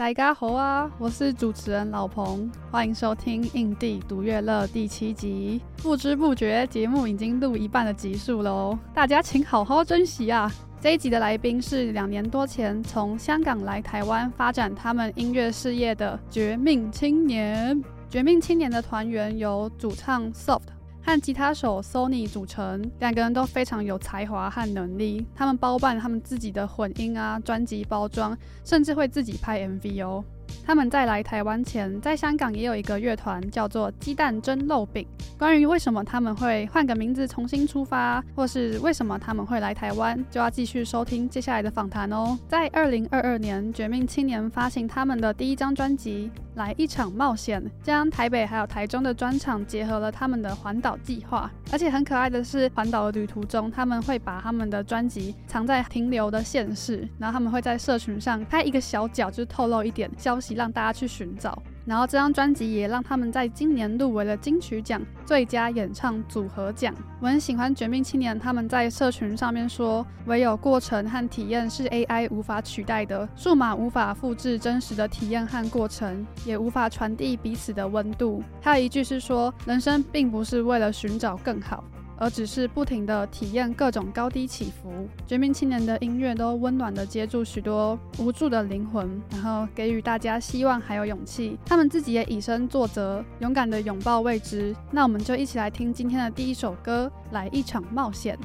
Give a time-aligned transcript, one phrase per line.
[0.00, 5.60] 大家好啊，我是主持人老彭，欢迎收听《印地独乐乐》第七集。
[5.82, 10.50] 不知不觉，节目已经录一半的集数喽，大家请好好珍惜啊！
[10.80, 17.78] 这一集的来宾是两年多前从香港来台湾发展他们音乐事业的绝命青年。
[18.08, 20.62] 绝命青年的团员有主唱 Soft。
[21.10, 25.26] 和吉他手 Sony 组成，两个人都非常有才华和能力。
[25.34, 30.24] 他们包办他们自己的混音啊、专辑包装，甚至会自己拍 MV 哦。
[30.64, 35.06] 他们在来台湾前，在香港也有一个乐团叫做鸡蛋蒸肉饼。
[35.38, 42.38] 关于为什么他们会换个名字重新出发，或是为什么他们会来台湾，就要继续收听接下来的访谈哦。
[42.46, 51.50] 在二零二二年，绝命青年发行他们的第一张专辑《来一场冒险》，将台北还有台中的专场结合了他们的环岛计划。
[51.72, 60.54] 而且很可爱的是，环岛的旅途中，他们会把他们的专辑藏在停留的县市，然后他们会在社群上开一个小角，就透露一点消息。
[60.60, 66.94] 让大家去寻找，然后这张专辑也让他们在今年入围了金曲奖最佳演唱组合奖。
[67.18, 81.82] 我很喜欢绝命青年，他们在社群上面说：“唯有过程和体验是 AI 无法取代的，数码无法复制真实的体验和过程，也无法传递彼此的温度。”还有一句是说：“人生并不是为了寻找更好。”
[82.20, 85.08] 而只是不停地体验各种高低起伏。
[85.26, 91.58] 绝命青年的音乐都温暖地接住许多无助的灵魂，然后给予大家希望还有勇气。
[91.64, 94.76] 他们自己也以身作则，勇敢地拥抱未知。
[94.92, 98.38] 那我们就一起来听今天的第一首歌，来一场冒险。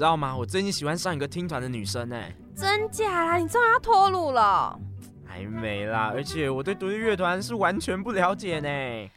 [0.00, 0.34] 知道吗？
[0.34, 2.34] 我最近喜欢上一个听团的女生哎。
[2.56, 3.36] 真假啦？
[3.36, 4.74] 你终于要脱乳了？
[5.28, 8.66] 还没啦，而且我对独立乐团是完全不了解呢。
[8.66, 9.10] I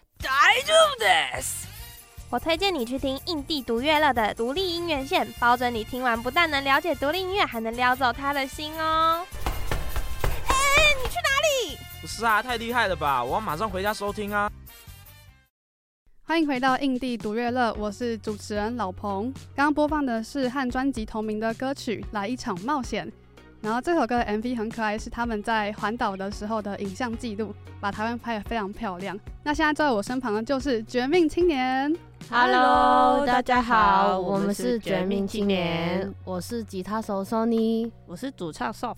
[0.65, 1.67] do this。
[2.29, 9.25] 我推荐你去听印地独乐乐的独立音乐线，保准你听完不但能了解独立音乐，还能撩走他的心哦。
[10.49, 10.53] 哎，
[11.01, 11.77] 你去哪里？
[12.01, 13.23] 不是啊，太厉害了吧！
[13.23, 14.51] 我要马上回家收听啊。
[16.25, 19.25] 欢迎回到印地独乐乐，我是主持人老彭。
[19.53, 23.05] 刚刚播放的是和专辑同名的歌曲《来一场冒险》。
[23.61, 29.19] 然后这首歌的 MV 很可爱，是他们在环岛的时候的影像记录，把台湾拍得非常漂亮。
[29.43, 31.93] 那现在坐在我身旁的就是绝命青年。
[32.29, 38.95] Hello，大家好，我们是绝命青年，我是吉他手 Sony，我是主唱 Soft，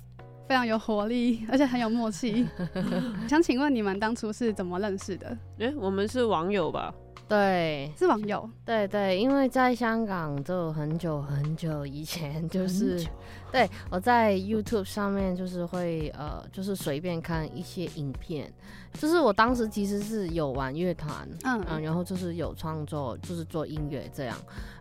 [0.48, 2.48] 非常有活力，而且很有默契。
[3.28, 5.36] 想请问你们当初是怎么认识的？
[5.58, 6.94] 哎，我们是网友吧？
[7.28, 8.48] 对，是网友。
[8.64, 13.04] 对对，因为在香港就很久很久以前，就是
[13.52, 18.52] 对我在 YouTube 上面就是会呃，就是随便看一些影片，
[18.94, 24.38] 就是我当时其实是有玩乐团，嗯嗯，然后就是有创作，就是做音乐这样，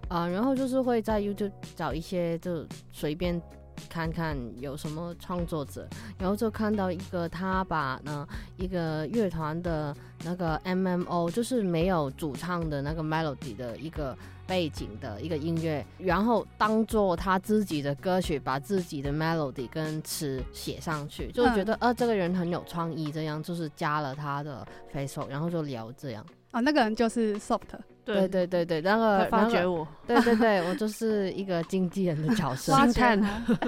[0.08, 3.40] 啊、呃，然后就是会在 YouTube 找一些就随便。
[3.88, 5.88] 看看有什么创作者，
[6.18, 8.26] 然后就看到一个他把呢
[8.56, 9.94] 一个乐团的
[10.24, 14.16] 那个 MMO，就是没有主唱的那个 melody 的一个
[14.46, 26.24] 背景的一个音乐，然后当做他自己的歌曲，把自己的 melody 跟词写上去，就觉得呃这个人很有创意，这样就是加了他的 Facebook，然后就聊这样。
[26.52, 27.60] 哦，那个人就是 Soft。
[28.04, 32.74] 对对对对，那个发掘我， 对对对，我就是一个经纪人的角色。
[32.74, 33.20] 星探，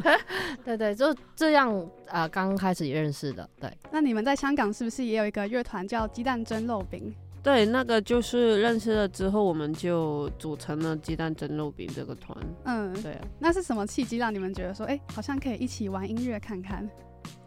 [0.64, 1.74] 对对，就这样
[2.08, 3.48] 啊、呃，刚开始认识的。
[3.60, 7.14] 对，那你们在香港是不是也有一个乐团叫鸡蛋蒸肉饼？
[7.42, 12.36] 对，那个就是认识了之后，我们就组成了鸡蛋蒸肉饼这个团。
[12.64, 13.20] 嗯，对啊。
[13.38, 16.88] 那是什么契机让你们觉得说，哎，好像可以一起玩音乐看看？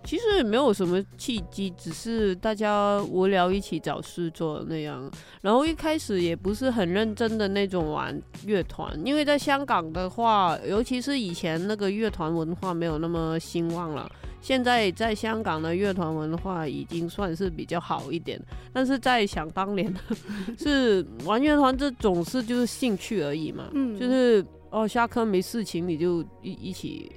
[0.04, 5.10] 其实也没有什么契机，只是大家无聊一起找事做那样。
[5.42, 14.10] 然后一开始也不是很认真的那种玩乐团，因为在香港的话，尤其是以前那个乐团文化没有那么兴旺了。
[14.42, 18.42] 现在在香港的乐团文化已经算是比较好一点，
[18.72, 19.94] 但是在想当年
[20.58, 27.12] 是玩乐团这种事就是兴趣而已嘛，嗯，就是哦下课没事情你就一一起。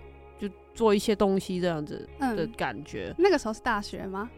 [0.75, 3.07] 做一些东西这样子的感觉。
[3.11, 4.29] 嗯，那个时候是大学吗？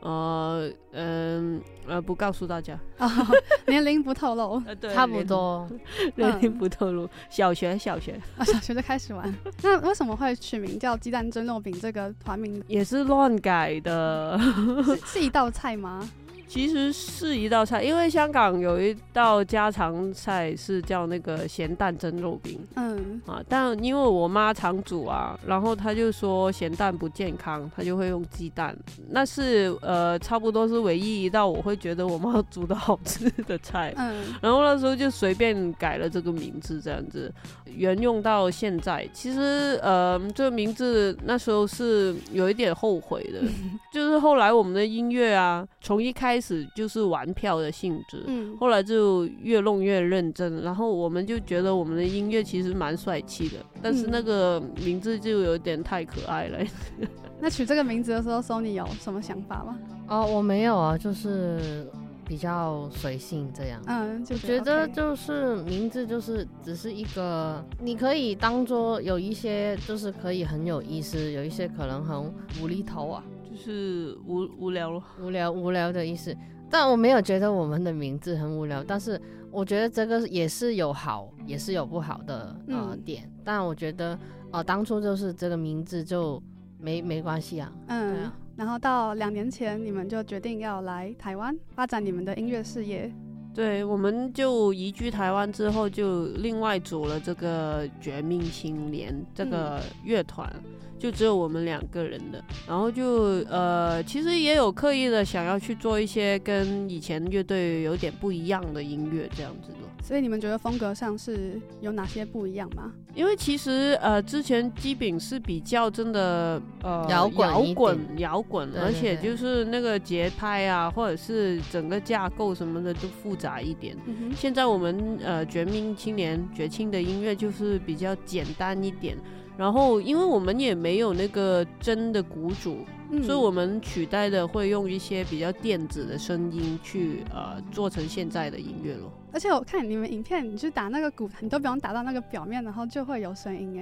[0.00, 3.08] 呃，嗯，呃，不告诉大家，哦、
[3.68, 5.68] 年龄不透露，呃、对，差不多，
[6.16, 9.32] 年龄不透露，小学，小学，啊、哦，小学就开始玩。
[9.62, 12.60] 那为什么会取名叫鸡蛋蒸肉饼这个团名？
[12.66, 14.36] 也是乱改的，
[14.84, 16.10] 是，是一道菜吗？
[16.52, 23.22] 其实是一道菜，因为香港有一道家常菜是叫那个咸蛋蒸肉饼，嗯。
[23.24, 28.76] 啊，但因为我妈常煮啊，然后她就说咸蛋不健康，她就会用鸡蛋，
[29.08, 37.32] 那是呃差不多是唯一一道我会觉得我妈煮的好吃的菜，嗯， 然后那时候就随便改了这个名字这样子，
[37.74, 39.08] 沿用到现在。
[39.14, 43.40] 其实呃这个名字那时候是有一点后悔的，
[43.90, 46.52] 就是后来我们的音乐啊，从一开始。
[46.52, 56.58] 始就是玩票的性质，嗯，后来就越弄越认真，然后我们就觉得我们的音乐其实蛮帅气的，但是那个名字就有点太可爱了。
[56.98, 57.06] 嗯、
[57.40, 59.78] 那取这个名字的时候，Sony 有什么想法吗？
[60.08, 61.86] 哦，我没有啊，就是
[62.26, 63.80] 比较随性这样。
[63.86, 73.22] 嗯，就觉得就是名字就是只是一个，你可以当做有一些就是可以很有意思，有一些可能很无厘头啊。
[73.52, 76.34] 就是无无聊了，无聊无聊的意思，
[76.70, 84.18] 但我没有觉得我们的名字很无聊，但是我觉得这个也是有好，也是有不好的呃点，嗯、但我觉得
[84.50, 86.42] 呃当初就是这个名字就
[86.78, 93.12] 没没关系啊，嗯，对啊，然后到两年前你们就决定要来台湾发展你们的音乐事业，
[93.54, 100.50] 对，我们就移居台湾之后就另外组了这个绝命青年这个乐团。
[100.64, 100.70] 嗯
[101.02, 109.78] 就只有我们两个人的，然后就呃，其实也有刻意的想要去做一些跟以前乐队有点不一样的音乐这样子的。
[110.02, 112.92] 所以你们觉得风格上是有哪些不一样吗？
[113.14, 123.96] 因为其实呃，之前基饼是比较真的呃摇滚摇滚摇滚，而且就是那个节拍啊，或者是整个架构什么的都复杂一点。
[124.06, 129.16] 嗯、现在我们呃绝命青年绝青的音乐就是比较简单一点。
[129.56, 132.78] 然后因为我们也没有那个真的鼓主。
[133.14, 139.12] 嗯、所以，我们取代的会用一些比较电子的声音去呃做成现在的音乐咯。
[139.34, 143.78] 而且我看你们影片，你去打那个鼓，你都不用打到那个表面，然后就会有声音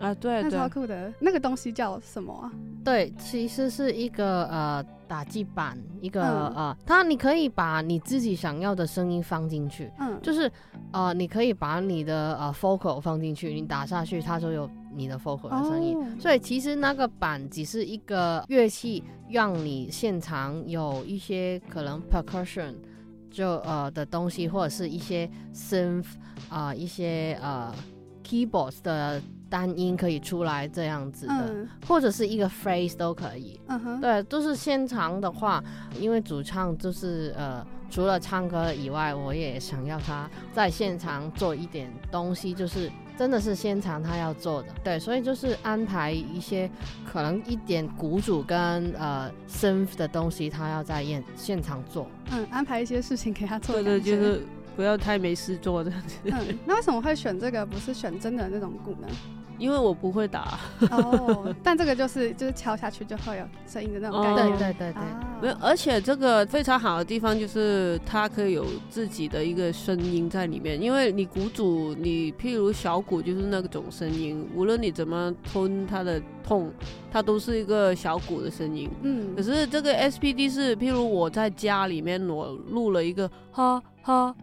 [0.00, 0.08] 哎。
[0.08, 1.12] 啊，对，那超酷的。
[1.20, 2.50] 那个东西叫什么啊？
[2.82, 9.90] 对，其实是一个呃打击板，一个、嗯、呃，它你可以把你自己想要的声音放进去。
[9.98, 10.50] 嗯，就是
[10.92, 14.70] 呃，你可以把你的呃 focal 放进去，你打下去，它就有。
[14.92, 22.74] 你的 vocal 的声音，哦、所以其实那个板只是一个乐器，让你现场有一些可能 percussion
[23.30, 26.06] 就呃的东西，或者是一些 synth
[26.48, 27.72] 啊、呃，一些呃
[28.24, 33.60] keyboards 的单音可以出来这样子的，嗯、或者是一个 phrase 都可以。
[33.68, 35.62] 嗯哼，对，都、就是现场的话，
[35.98, 42.90] 因为主唱就是呃除了唱歌以外，我也想要他在现场做一点东西，就是。
[43.20, 46.70] 真的是现场他要做的，对，所以就是安排一些
[47.04, 52.08] 可能一点鼓组跟呃 synth 的东西，他要在现现场做。
[52.32, 53.74] 嗯，安排一些事情给他做。
[53.74, 54.42] 对对，就是
[54.74, 56.16] 不要太没事做这样子。
[56.24, 59.08] 嗯，那为什么会选这个，不是选真的那种鼓呢？
[59.60, 60.58] 因为我不会打
[60.90, 64.56] 哦， 但这个就是就是敲下去就会有声音的那种感觉。
[64.56, 65.02] 对对对对，
[65.42, 70.80] 没有，而且这个非常好的地方就是它可以有自己的一个声音在里面。
[70.80, 76.72] 因为你鼓组，你譬如小鼓就是那种声音，无论你怎么吞它的痛，
[77.12, 78.88] 它都是一个小鼓的声音。
[79.02, 84.34] 嗯，可是这个 SPD 是譬如我在家里面我录了一个哈哈。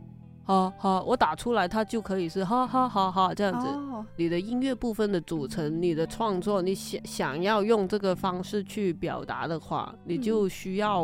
[0.47, 3.67] 哈哈，我打出来，它就可以是哈哈哈哈这样子。
[3.67, 4.05] Oh.
[4.15, 11.03] 你的音乐部分的组成，你的创作，你想想要用这个方式去表达的话，你就需要、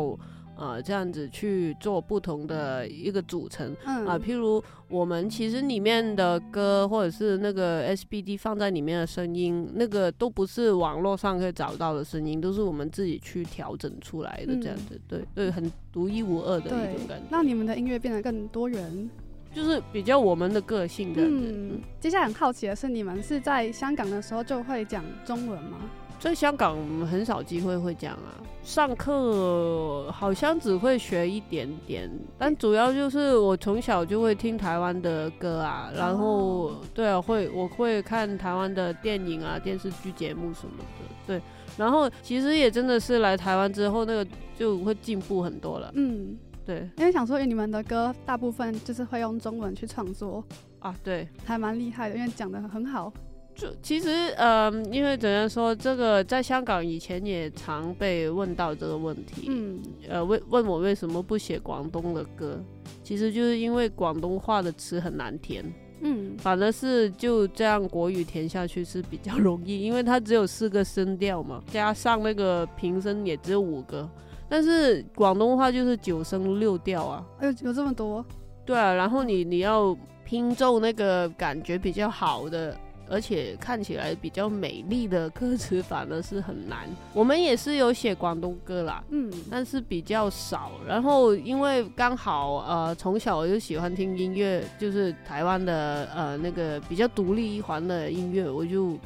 [0.56, 4.18] 嗯、呃这样子去做不同的一个组成啊、嗯呃。
[4.18, 14.94] 譬如我们其实里面的歌，或者是那个 SBD 放在里面的声音，那个都不是网络上可以找到的声音，都是我们自己去调整出来的这样子。
[14.94, 17.26] 嗯、对对，很独一无二的一种感觉。
[17.30, 19.10] 让你们的音乐变得更多元。
[19.54, 21.22] 就是比较我们的个性的。
[21.22, 25.78] 嗯，接下来很好奇的是，你们是在香港的时候就会讲中文吗？
[26.20, 40.84] 在香港很少机会会讲啊，上课好像只会学一点点，但主要就是我从小就会听台湾的歌啊，然后对啊，会我会看台湾的电影啊、电视剧节目什么的，
[41.26, 41.42] 对，
[41.76, 44.26] 然后其实也真的是来台湾之后，那个
[44.58, 45.92] 就会进步很多了。
[45.94, 46.38] 嗯。
[46.64, 50.42] 对，因为想说，因为你们的歌大部分就是会用中文去创作
[50.78, 53.12] 啊，对，还蛮厉害的，因为讲的很好。
[53.54, 62.58] 就其实，嗯、呃，因为怎样说，这个在香港以前也常被问到这个问题，嗯，呃，问问我为什么不写广东的歌，
[63.04, 65.64] 其实就是因为广东话的词很难填，
[66.00, 74.10] 嗯，反而是就这样国语填下去是比较容易，因为它只有四个声调嘛，加上那个平声也只有五个。
[74.48, 78.24] 但是广东话就是九声六调啊，有有这么多？
[78.64, 82.74] 对啊，然后你你要拼凑那个感觉比较好的，
[83.08, 86.88] 而且看起来比较美丽的歌词，反而是很难。
[87.12, 90.72] 我们也是有写广东歌啦，嗯，但是比较少。
[90.86, 98.98] 然后因为刚好呃从小我就喜欢听音乐，就是台湾的呃那个比较独立一环的音乐，我就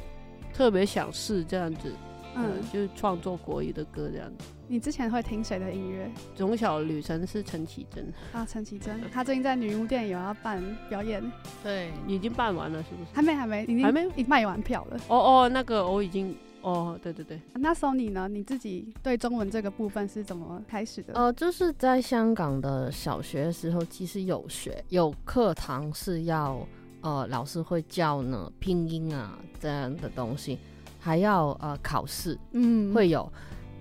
[0.53, 1.91] 特别想试这样子，
[2.35, 4.45] 嗯，呃、就创作国语的歌这样子。
[4.71, 6.07] 你之前会听谁的音乐？
[6.35, 11.23] 从小旅程是陈绮贞啊，陈绮贞，她最近在女巫店有要办表演，
[11.63, 13.09] 对，已经办完了是不是？
[13.11, 14.97] 还没，还没，已经还没卖完票了。
[15.07, 17.41] 哦哦，那个我已经，哦，对对对。
[17.55, 18.27] 那 Sony 呢？
[18.27, 21.13] 你自己对中文这个部分是怎么开始的？
[21.15, 26.59] 呃，就是在香港的小学的时候，其实有学，有课堂是要
[27.01, 30.59] 呃老师会教呢拼音啊这样的东西，
[30.99, 33.27] 还要呃考试，嗯，会有。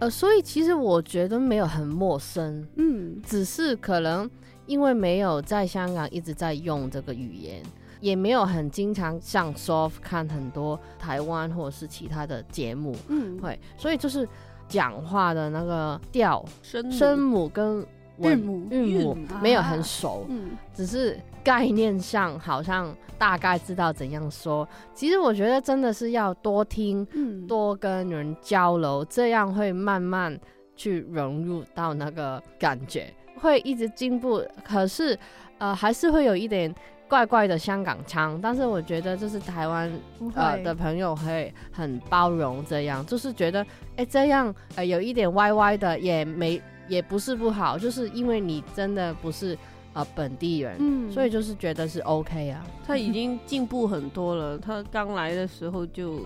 [0.00, 4.30] 呃，所以其实我觉得没有很陌生，嗯，只是可能
[4.66, 7.60] 因为没有在香港一直在用这个语言，
[8.00, 14.28] 也没有很经常上 soft 看很多台湾或者是其他的节目，嗯，会，所以就是
[14.68, 17.84] 讲话的那个调声声母跟
[18.20, 21.18] 韵母韵母没有很熟，嗯，只是。
[21.44, 30.38] 概念上好像大概知道怎样说，其实我觉得真的是要多听，嗯，多跟人交流，这样会慢慢
[30.76, 34.44] 去融入到那个感觉，会一直进步。
[34.62, 35.18] 可是，
[35.56, 36.74] 呃，还是会有一点
[37.08, 39.90] 怪怪的香港腔，但是我觉得就是台湾
[40.34, 49.56] 呃的朋友会很包容，这样就是觉得哎、欸、这样呃有一点歪歪的也没也不是不好，就是因为你真的不是。
[49.94, 52.64] 啊，本地人，嗯，所以就是觉得是 OK 啊。
[52.86, 54.56] 他已经进步很多了。
[54.60, 56.18] 他刚来的时候就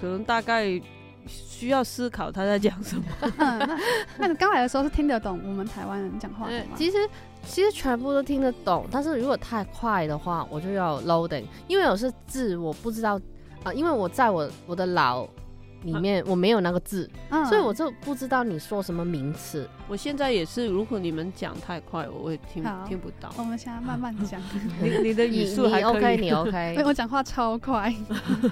[0.00, 0.66] 可能大概
[1.28, 3.04] 需要思考他在讲什么。
[3.20, 3.78] 嗯，那
[4.18, 6.70] 那你刚来的时候是听得懂我们台湾人讲话的吗？
[6.74, 6.96] 其实
[7.44, 15.28] 其实全部都听得懂，但是如果太快的话，我就要 loading，因为我是字我不知道啊、呃，因为我在我我的脑。
[15.82, 19.68] 里面我没有那个字，嗯、所以我就不知道你说什么名词。
[19.88, 23.32] 我现在也是，如果你们讲太快，我会听听不到。
[23.36, 24.40] 我们现在慢慢讲。
[24.82, 26.82] 你你的语速还可以，你 OK，你 OK。
[26.84, 27.94] 我讲话超快，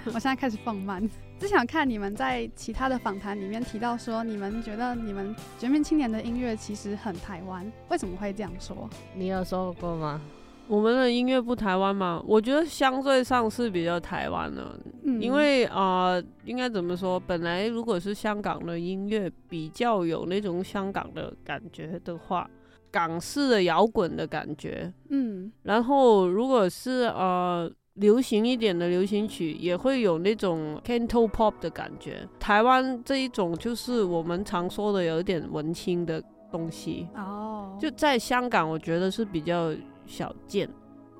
[0.06, 1.08] 我现在开始放慢。
[1.38, 8.90] 只想看你们在其他的访谈里面提到说，你们觉得你们绝命青年的音乐其实很台湾，为什么会这样说？
[9.14, 10.20] 你有说过吗？
[10.68, 12.22] 我们的音乐不台湾嘛？
[12.26, 17.18] 我觉得相对上是比较台湾的，嗯、因为啊、呃，应该怎么说？
[17.18, 22.48] 本来如果是香港的音乐比较有那种香港的感觉的话，
[22.90, 32.28] 港式的摇滚的感觉，嗯，然后如果是呃流行一点的流行曲，也会有那种 Cantopop 的感觉。
[32.38, 36.22] 台湾这一种就是我们常说的有一点文青的
[36.52, 39.72] 东西哦，就在香港，我觉得是比较。
[40.08, 40.68] 小件，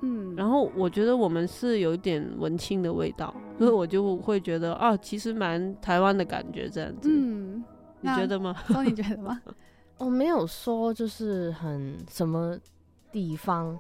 [0.01, 7.63] 嗯，然后我觉得我们是有一点文青的味道，所以我就会觉得啊，其实蛮台湾的感觉这样子，嗯，
[8.01, 8.57] 你觉得吗？
[8.67, 9.41] 说你觉得吗？
[9.99, 12.57] 我没有说就是很什么
[13.13, 13.79] 地方，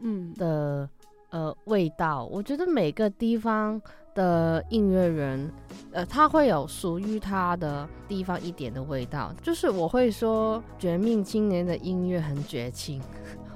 [0.00, 0.34] 嗯。
[0.34, 0.88] 的
[1.30, 3.78] 呃味道，我觉得每个地方
[4.14, 5.52] 的音乐人，
[5.92, 12.98] 呃，他会有属于他的地方一点的味道，就是我会说绝命青年的音乐很绝情。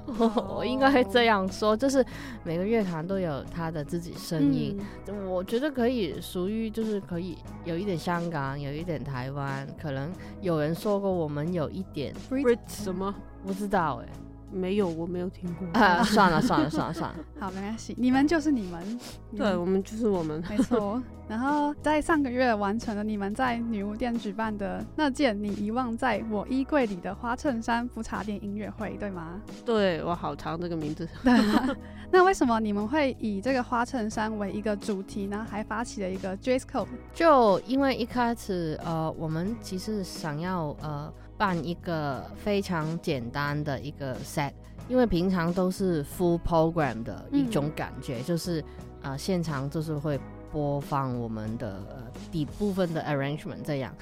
[0.05, 2.05] 我 应该这样说，就是
[2.43, 10.11] 每个乐团都有他的自己声音，嗯、我觉得可以属于，就是可以有一点香港，有一点台湾，可能
[10.41, 13.13] 有人说过我们有一点 Brit 什么，
[13.45, 14.09] 不知道哎。
[14.53, 15.67] 没有，我没有听过。
[15.81, 17.15] 啊，算了算了算了算了。
[17.39, 18.99] 好，没关系，你们就是你们。
[19.35, 20.43] 对，我们就是我们。
[20.49, 21.01] 没错。
[21.27, 29.41] 然后在上个月完成了你们在女巫店举办的那件你遗忘在我衣柜里的花衬衫不插电音乐会，对吗？
[29.65, 31.07] 对，我好长这个名字。
[31.23, 31.69] 对啊。
[32.11, 35.47] 那为什么你们会以这个花衬衫为一个主题呢？
[35.49, 36.87] 还发起了一个 dress code？
[37.13, 41.11] 就因为一开始呃，我们其实想要呃。
[41.43, 44.53] 办一个非常简单的一个 set，
[44.87, 48.63] 因为平常都是 full program 的一种感觉，嗯、就是
[49.01, 50.17] 呃现场就是会
[50.53, 51.81] 播放我们的
[52.31, 53.93] 底部分的 arrangement 这样。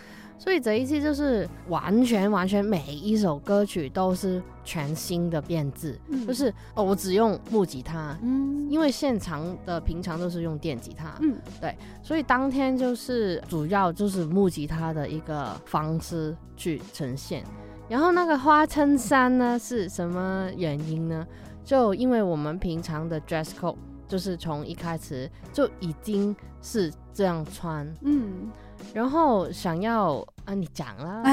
[0.41, 17.43] 所以这一次就是完全完全每一首歌曲都是全新的编制，嗯、就是哦，我只用木吉他，嗯，因为现场的平常都是用电吉他，嗯，对，所以当天就是主要就是木吉他的一个方式去呈现。
[17.87, 21.23] 然后那个花衬衫呢是什么原因呢？
[21.63, 23.77] 就因为我们平常的 dress code
[24.07, 28.49] 就是从一开始就已经是这样穿，嗯。
[28.93, 31.23] 然后想要啊，你讲啦，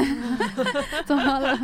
[1.05, 1.59] 怎么了？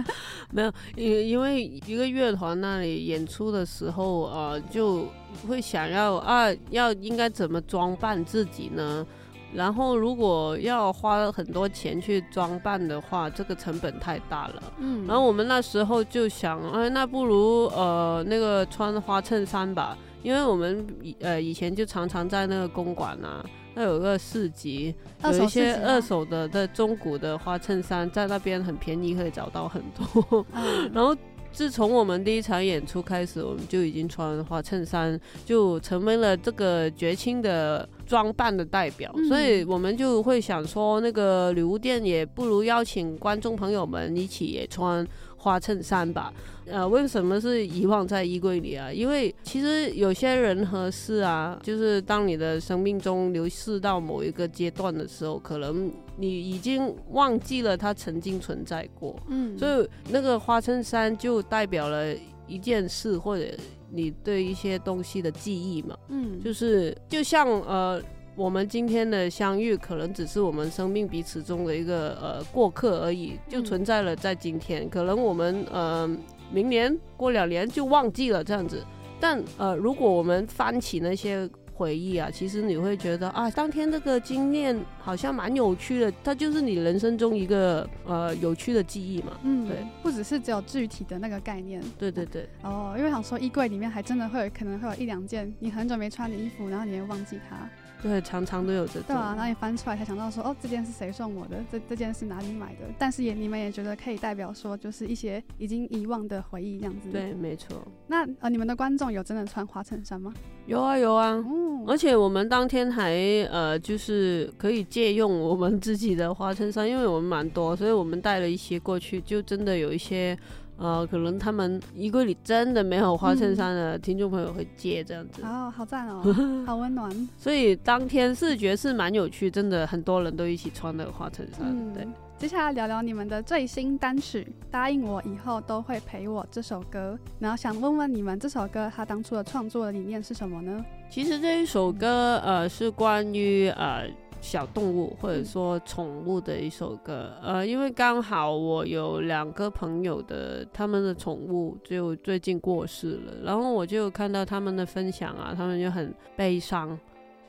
[0.51, 5.07] 没有，因因为一个乐团那里演出的时候啊、呃，就
[5.49, 9.07] 会想要啊，要应该怎么装扮自己呢？
[9.53, 14.63] 然后如果要花很多钱去装扮的话，这个成本太大了。
[14.79, 20.85] 嗯，然后我们那时候就想，哎，那不如呃那个穿花衬衫吧，因为我们
[21.21, 23.45] 呃以前就常常在那个公馆啊。
[23.75, 30.47] 那有个市集，有一些二手的的中古的花衬衫，在那边很便宜，可以找到很多。
[30.95, 31.17] 然后
[31.53, 39.13] 自从我们第一场演出开始，我们就已经穿花衬衫，就成为了这个绝青的装扮的代表。
[39.29, 45.07] 所以我们就会想说，那个女巫店也不如邀请观众朋友们一起也穿
[45.45, 46.33] 花衬衫吧。
[46.67, 48.91] 呃，为什么是遗忘在衣柜里啊？
[48.91, 59.15] 因为其实有些人和事啊，就是当你的生命中流逝到某一个阶段的时候，可能你已经忘记了它曾经存在过。
[59.29, 62.15] 嗯，所以那个花衬衫就代表了
[62.49, 63.45] 一件事，或者
[63.91, 65.95] 你对一些东西的记忆嘛。
[66.09, 68.03] 嗯，就是就像呃，
[68.37, 74.89] 我们今天的相遇，可能只是我们生命彼此中的一个呃过客而已，就存在了在今天。
[74.89, 76.17] 可能我们呃。
[76.53, 78.85] 明年过两年就忘记了这样子，
[79.19, 89.33] 但呃，如果我们翻起那些回忆啊，其实你会觉得啊，当天这个经验好像蛮有趣的，它就是你人生中一个呃有趣的记忆嘛。
[89.43, 91.83] 嗯，对，不只是只有具体的那个概念。
[91.99, 92.49] 对对对。
[92.63, 97.69] 哦，因为想说衣柜里面还真的会有可能会有一两件你很久没穿的衣服，然后你会忘记它。
[98.05, 99.05] 对，常常都有这种。
[99.07, 101.57] 对啊，然后你翻出来才想到说，哦，这件是谁送我的？
[101.73, 102.81] 这这件是哪里买的？
[102.99, 107.09] 但是也你们也觉得可以代表说，就是一些已经遗忘的回忆这样子。
[107.11, 107.83] 对，没错。
[108.07, 110.35] 那呃，你们的观众有真的穿花衬衫吗？
[110.67, 111.33] 有啊，有啊。
[111.33, 113.15] 嗯，而且我们当天还
[113.51, 120.39] 呃，就是可以借用我们自己的花衬衫，因为我们蛮多，所以我们带了一些过去，就真的有一些。
[120.77, 126.23] 呃，可能他们衣柜里真的没有花衬衫的听众朋友会借这样子，哦，好赞哦，
[126.67, 127.29] 好温暖。
[127.39, 131.67] 所以当天视觉是蛮有趣，真的很多人都一起穿那个花衬衫。
[131.69, 132.07] 嗯、对，
[132.39, 140.85] 接下来聊聊你们的最新单曲《答应我以后都会陪我》这首歌，然后想问问你们这首歌它当初的创作的理念是什么呢？
[141.09, 144.09] 其实这一首歌呃是关于呃。
[144.45, 156.97] 小动物或者说宠物的一首歌，呃，因为刚好我有两个朋友的他们的宠物就最近过世了，然后我就看到他们的分享啊，他们就很悲伤，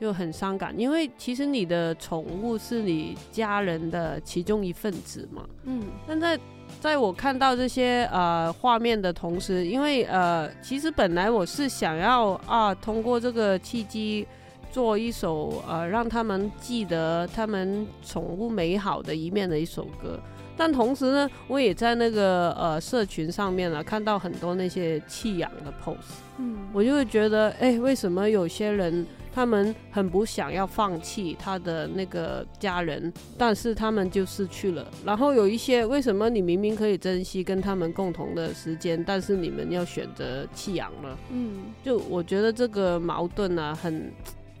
[0.00, 6.40] 就很伤感，因为其实你的宠物是你家人的其中一份子嘛，嗯，但在
[6.80, 14.26] 在我看到这些呃画面的同时，因为呃，其实本来我是想要啊，通过这个契机。
[14.70, 20.18] 做一首呃，让他们记得他们宠物美好的一面的一首歌，
[20.56, 44.12] 但同时呢，我也在那个呃社群上面呢看到很多那些弃养的 post，嗯，我就会觉得，哎、欸，为什么有些人他们很不想要放弃他的那个家人，但是他们就失去了，然后有一些为什么你明明可以珍惜跟他们共同的时间，但是你们要选择弃养了，嗯，就我觉得这个矛盾呢、啊、很。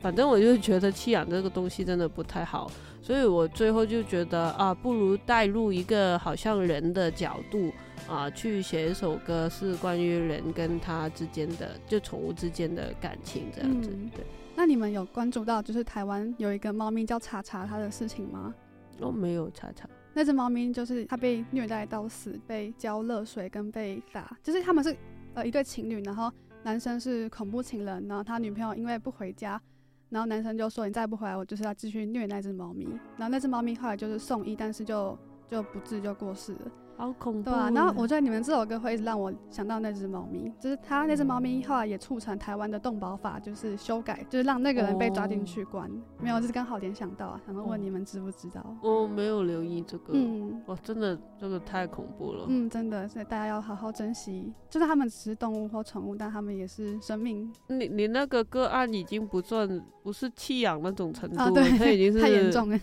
[0.06, 2.70] 反正我就觉得弃养这个东西真的不太好，
[3.02, 7.72] 所以我最后就觉得啊，不如带入一个好像人的角度
[8.08, 13.90] 啊，去写一首歌，是关于人跟他之间的，就宠物之间的感情这样子。
[13.92, 18.54] 嗯、对，那你们有关注到就是台湾有一个猫咪叫茶茶它的事情吗？
[19.00, 19.88] 哦，没有茶茶。
[20.14, 24.96] 那只猫咪就是它被虐待到死，被浇热水跟被打，就是他们是
[25.34, 26.30] 呃一对情侣，然后
[26.62, 29.60] 男生是恐怖情人，然后他女朋友因为不回家。
[30.08, 32.86] 然后男生就说：“你再不回来，我就是要继续虐那只猫咪。”
[33.18, 35.18] 然后那只猫咪后来就是送医，但是就
[35.50, 36.72] 就不治就过世了。
[36.96, 45.86] 好恐怖，对啊，然后我觉得你们这首歌会一直让我想到那只猫咪，就是它那只猫咪后来也促成台湾的动保法，就是修改，就是让那个人被抓进去关。
[45.88, 48.76] 哦、没有，就是刚好联想到啊，想问问你们知不知道？
[48.82, 50.14] 我没有留意这个。
[50.14, 52.46] 嗯，哇，真的这个太恐怖了。
[52.48, 54.52] 嗯，真的，所以大家要好好珍惜。
[54.70, 57.52] 就是他们只是动物或宠物，但他们也是生命。
[57.68, 59.68] 你你那个个案已经不算
[60.02, 62.80] 不是弃养那种程度，啊、对，他已经是 太严重了，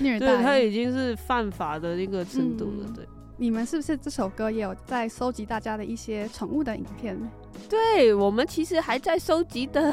[0.00, 3.06] 虐待，对，他已经是犯法的那个程度了，嗯、对。
[3.42, 7.18] 你们是不是这首歌也有在收集大家的一些宠物的影片？
[7.68, 9.92] 对，我们其实还在收集的，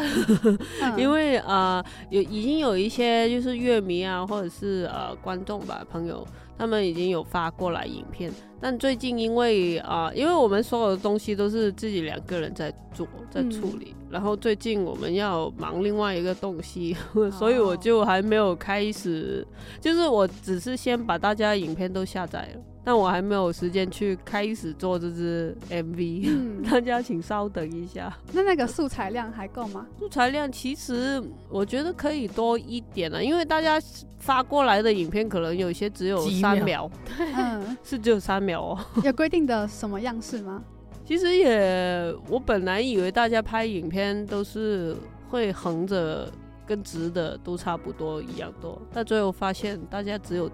[0.83, 6.23] 嗯、 因为呃有已经有一些就是乐迷啊，或者是呃观众吧朋友，
[6.59, 8.31] 他们已经有发过来影片。
[8.61, 19.43] 但最近因为啊、呃，因为我们所有的东西都是自己两个人在做在处理，嗯、然后最近我们要忙另外一个东西，哦、所以我就还没有开始，
[19.81, 22.61] 就是我只是先把大家影片都下载了。
[22.89, 28.11] 但我还没有时间去开始做这支 MV，嗯，大家请稍等一下。
[28.33, 29.85] 那那个素材量还够吗？
[29.99, 33.79] 素材量其实我觉得可以多一点了，因为大家
[34.17, 36.89] 发过来的影片可能有些只有三秒，
[37.35, 38.79] 嗯，是只有三秒哦。
[39.05, 40.63] 有规定的什么样式吗？
[41.05, 44.97] 其实也，我本来以为大家拍影片都是
[45.29, 46.27] 会横着
[46.65, 50.49] 跟直的都差不多一样多，但最后发现大家只有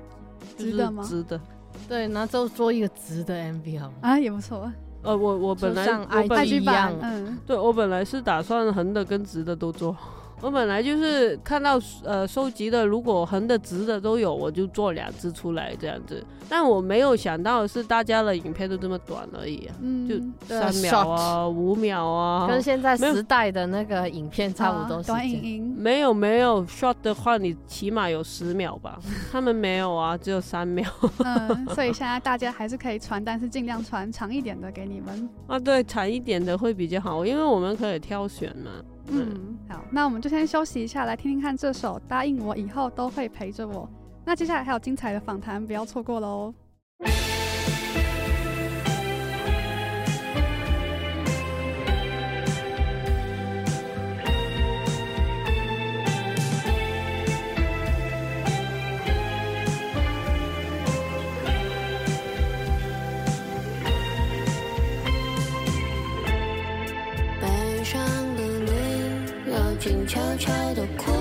[0.58, 1.02] 直的吗？
[1.02, 1.40] 直的。
[1.88, 3.94] 对，那就做一个直的 MV 好吗？
[4.02, 4.72] 啊，也不错。
[5.04, 9.96] 呃，我我本来像我本一样，嗯，对我本来是打算横的跟直的都做。
[10.42, 16.24] 我本来就是看到呃收集的，如果横的直的都有，我就做两只出来这样子。
[16.48, 20.16] 但我没有想到的是大家的影片都这么短而已，嗯，就
[20.48, 25.02] 三秒啊，五秒啊，跟现在时代的那个影片差不多。
[25.02, 29.00] 短影音没有没有 short 的话，你起码有十秒吧？
[29.32, 30.88] 他们没有啊，只有三秒。
[31.24, 35.28] 嗯，所以现在大家还是可以传，但是尽量传长一点的给你们。
[35.48, 38.70] 啊，对，长一点的会比较好，因为我们可以挑选嘛。
[39.08, 43.84] 嗯，好，那我们就先休息一下，来听听看这首《答应我以后都会陪着我》。
[44.26, 46.54] 那接下来还有精彩的访谈，不要错过喽。
[70.98, 71.15] cool.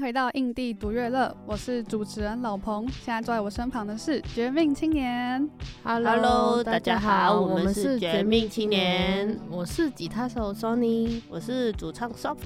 [0.00, 2.88] 迎回到印地独乐乐，我是主持人老彭。
[2.88, 5.46] 现在坐在我身旁的是绝命青年。
[5.84, 9.38] Hello，大家好，我们是绝命青年。
[9.50, 12.38] 我是吉他手 Sony，我是主唱 Soft。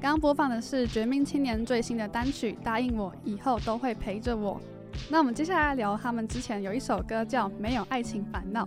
[0.00, 4.60] 刚刚播放的是绝命青年最新的单曲《答应我以后都会陪着我》。
[5.08, 8.64] 那我们接下来聊他们之前有一首歌叫《没有爱情烦恼》。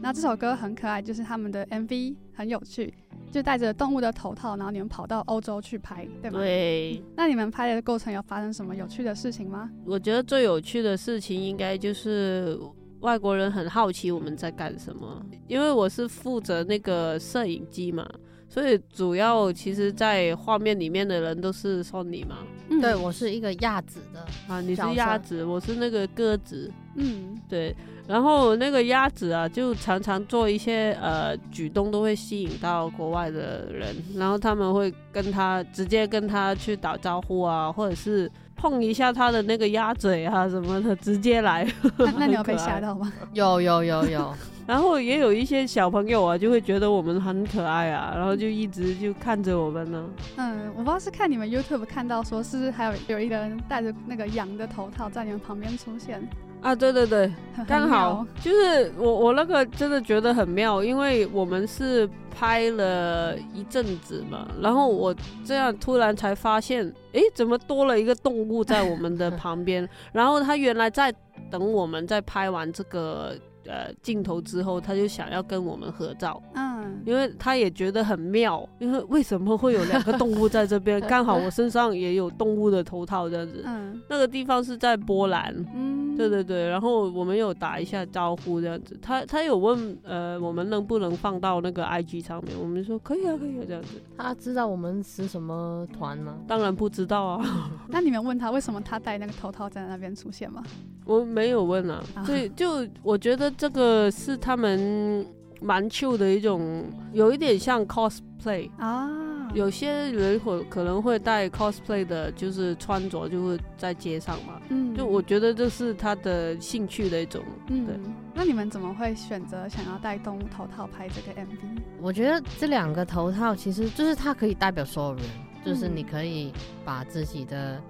[0.00, 2.94] 那这首歌很可爱，就是他们的 MV 很有趣。
[3.36, 6.38] 就戴着动物的头套，然后你们跑到欧洲去拍，对吗？
[6.38, 7.02] 对。
[7.14, 9.70] 那你们拍的过程有发生什么有趣的事情吗？
[9.84, 12.58] 我觉得最有趣的事情应该就是
[13.00, 18.08] 外国人很好奇我们在干什么，因为我是负责那个摄影机嘛，
[18.48, 22.38] 所以主要其实，在画面里面的人都是 Sony 嘛。
[22.68, 26.70] 嗯，对，我是一个鸭子的啊，你是鸭子，我是那个鸽子。
[26.94, 27.74] 嗯，对。
[28.08, 41.66] 然后那个鸭子啊，就常常做一些呃举动，都会吸引到国外的人，然后他们会跟他直接跟他去打招呼啊，或者是碰一下他的那个鸭嘴啊什么的，直接来。
[41.98, 43.12] 那，那 你有被吓到吗？
[43.32, 44.34] 有有有有。
[44.66, 50.04] 然后也有一些小朋友啊，就会觉得我们很可爱啊，然后就一直就看着我们呢。
[50.38, 56.20] 嗯，我不知道是看你们 YouTube 看到说，是不是还有有一个人戴着那个羊的头套在你们旁边出现？
[56.66, 57.32] 啊，对对对，
[57.68, 69.88] 刚好就是我我那个真的觉得很妙，因为我们是拍了一阵子嘛，然后我这样突然才发现，诶，怎么多了一个动物在我们的旁边？
[70.12, 71.14] 然后他原来在
[71.48, 73.32] 等我们在拍完这个。
[73.68, 81.00] 呃，镜头之后，他就想要跟我们合照，嗯，因为他也觉得很妙，因为为什么会有两个动物在这边？
[81.08, 92.58] 刚好我身上也有动物的头套，这样子，嗯，那个地方是在波兰，嗯，对对对，然后我们有打一下招呼，这样子，他他有问，呃，我们能不能放到那个 IG 上面？
[92.58, 94.00] 我们说可以啊，可以啊，这样子。
[94.16, 96.38] 他知道我们是什么团吗？
[96.46, 97.70] 当然不知道啊。
[97.88, 100.62] 那你们问他为什么他戴那个头套在那边出现吗？
[101.04, 105.24] 我没有问啊，所以就我觉得这个是他们
[105.66, 109.10] 蛮 chill 的一种，有一点像 cosplay 啊，
[109.52, 114.60] 有些人会可能会带 cosplay 的，就是穿着就会在街上嘛。
[114.68, 117.42] 嗯，就我觉得这是他的兴趣的一种。
[117.66, 117.96] 嗯，对。
[118.32, 121.80] 那你们怎么会选择想要戴动物头套拍这个 MV？
[122.00, 125.24] 我觉得这两个头套其实就是它可以代表所有人，
[125.64, 126.52] 就是你可以
[126.84, 127.82] 把自己的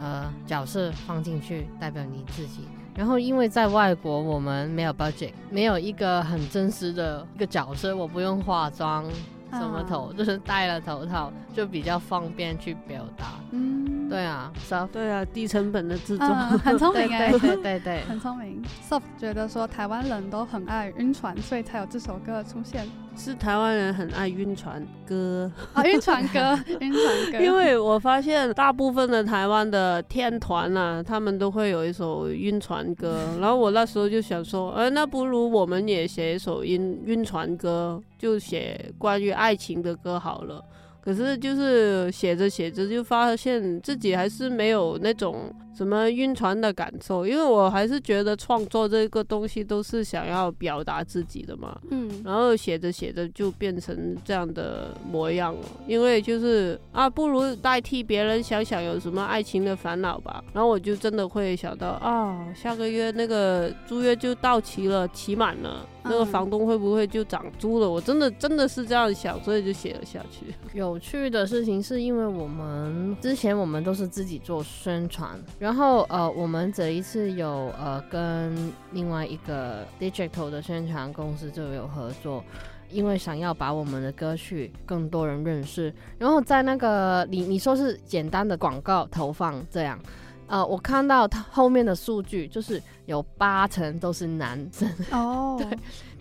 [0.00, 2.62] 呃角色放进去，代表你自己。
[3.00, 9.10] 然后因为在外国我们没有 budget，没有一个很真实的一个角色，我不用化妆。
[9.52, 13.26] 什么头、uh, 就是戴了头套，就比较方便去表达。
[13.50, 18.62] 嗯，对啊，Soft 对啊，低成本的制作，uh, 很聪明 哎，对对对对， 很聪明。
[18.88, 22.86] Soft 觉得说台湾人都很爱晕船，所以才有这首歌出现。
[23.16, 27.38] 是台湾人很爱晕船歌啊，晕船歌， 晕船歌。
[27.38, 33.18] 因为我发现大部分的台湾的天团啊，他们都会有一首晕船歌。
[33.40, 40.62] 然后我那时候就想说，哎、呃，那不如我们也写一首晕晕船歌，就写关于爱情的歌好了。
[41.02, 51.74] 可是就是写着写着就发现自己还是没有那种什么晕船的感受，因为我还是觉得创作这个东西都是想要表达自己的嘛。
[51.88, 60.44] 嗯，然后写着写着就变成这样的模样了，因为就是啊，不如代替别人想想有什么爱情的烦恼吧。
[60.52, 65.88] 然后我就真的会想到啊，下个月那个租约就到期了，期满了。
[66.02, 67.88] 那个房东会不会就涨租了？
[67.88, 70.46] 我真的真的是这样想，所以就写了下去。
[70.72, 75.69] 有趣的事情是因为我们之前我们都是自己做宣传，然后
[76.08, 82.42] 呃，我们这一次有呃跟另外一个 digital 的宣传公司就有合作，
[82.90, 89.98] 因为想要把我们的歌曲更多人认识，然后在那个你你说是简单的广告投放这样。
[90.46, 95.78] 呃，我看到他后面的数据，就是有八成都是男生哦， 对，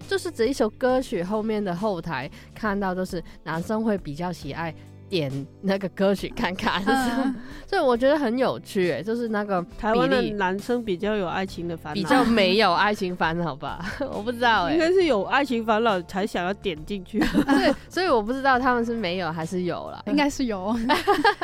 [0.08, 4.72] 就是这一首歌曲后面的后台看到都是男生会比较喜爱。
[5.10, 7.36] 点那个歌曲看看，嗯、
[7.68, 13.84] 所以我觉得很有趣，哎，就是那个台湾的男生比较有爱情的烦恼，比较没有爱情烦恼吧？
[14.14, 20.76] 我不知道，哎，应该是有爱情烦恼才想要点进去， 对，所以我不知道他们是没有还是有了，应该是有。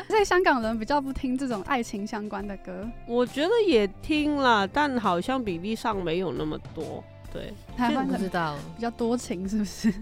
[0.08, 7.04] 在香港人比较不听这种爱情相关的歌，我觉得也听了，但好像比例上没有那么多。
[7.34, 9.94] 对，台湾不知道比较多情是不是？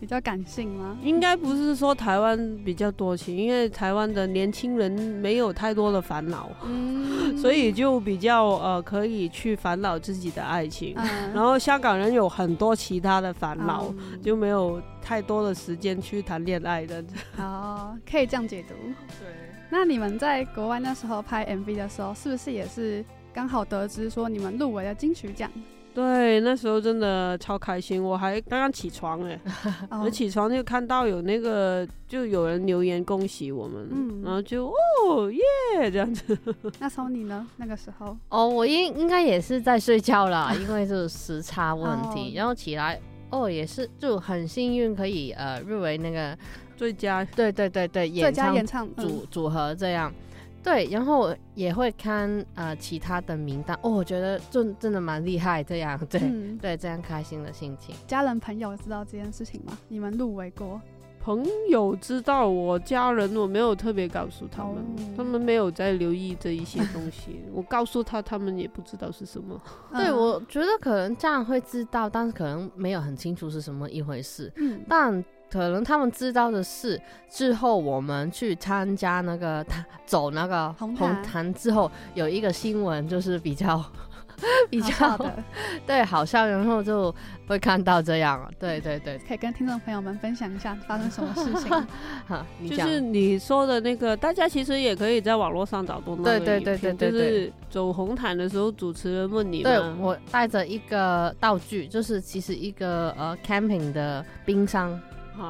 [0.00, 0.96] 比较感性吗？
[1.02, 10.94] 应该不是说台湾比较多情，因为台湾的年轻人没有太多的烦恼，嗯、 所以就比较呃可以去烦恼自己的爱情。
[10.96, 17.04] 嗯、然后香港人有很多其他的烦恼，嗯、就没有太多的时间去谈恋爱的。
[17.36, 18.74] 哦，可以这样解读。
[19.20, 19.28] 对。
[19.68, 25.48] 那你们在国外那时候拍 MV 的时候，是不是也是刚好得知说你们入围了金曲奖？
[25.92, 29.38] 对，那时候真的超开心，我还刚刚起床哎，
[30.02, 36.38] 我起床就看到有那个，就有人留言恭喜我们，嗯，然后就哦耶这样子。
[36.78, 37.46] 那时候你呢？
[37.56, 38.16] 那个时候？
[38.28, 43.00] 哦，我应应该也是在睡觉啦， 因为是时差问题，然后起来
[43.30, 46.36] 哦也是就很幸运可以呃入围那个
[46.76, 50.12] 最佳，对对对对，最佳演唱组组合这样。
[50.62, 57.94] 对，然后也会看呃其他的名单哦，我觉得真真的蛮厉害，这样对、嗯、对，这样开心的心情。
[58.06, 59.76] 家人朋友知道这件事情吗？
[59.88, 60.80] 你们入围过？
[61.22, 67.42] 朋友知道，我家人我没有特别告诉他们，哦、他们没有在留意这一些东西。
[67.52, 69.60] 我告诉他，他们也不知道是什么。
[69.92, 74.50] 对，我觉得可能这样会知道，但是可能没有很清楚是什么一回事。
[74.56, 75.22] 嗯，但。
[75.50, 81.52] 可能他们知道的是，之后我们去参加那个他 走那个红毯。
[81.54, 83.84] 之后，有一个新闻就是比较
[84.70, 85.34] 比较好的，
[85.86, 87.14] 对，好像然后就
[87.46, 91.86] 会看到这样，对对对，可以跟听众朋友们分享一下发生什么事情。
[92.26, 104.98] 好，就是你说的那个，大家其实也可以在网络上找到那个对对对对对，就是走红毯的时候，主持人问你，对我带着一个道具，就是其实一个呃 camping 的冰箱。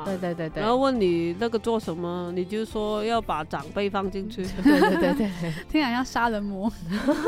[0.04, 4.44] 对对对对，然后问你那个做什么，你就说要把长辈放进去。
[4.62, 5.30] 对对对对，
[5.68, 6.70] 听起来像杀人魔，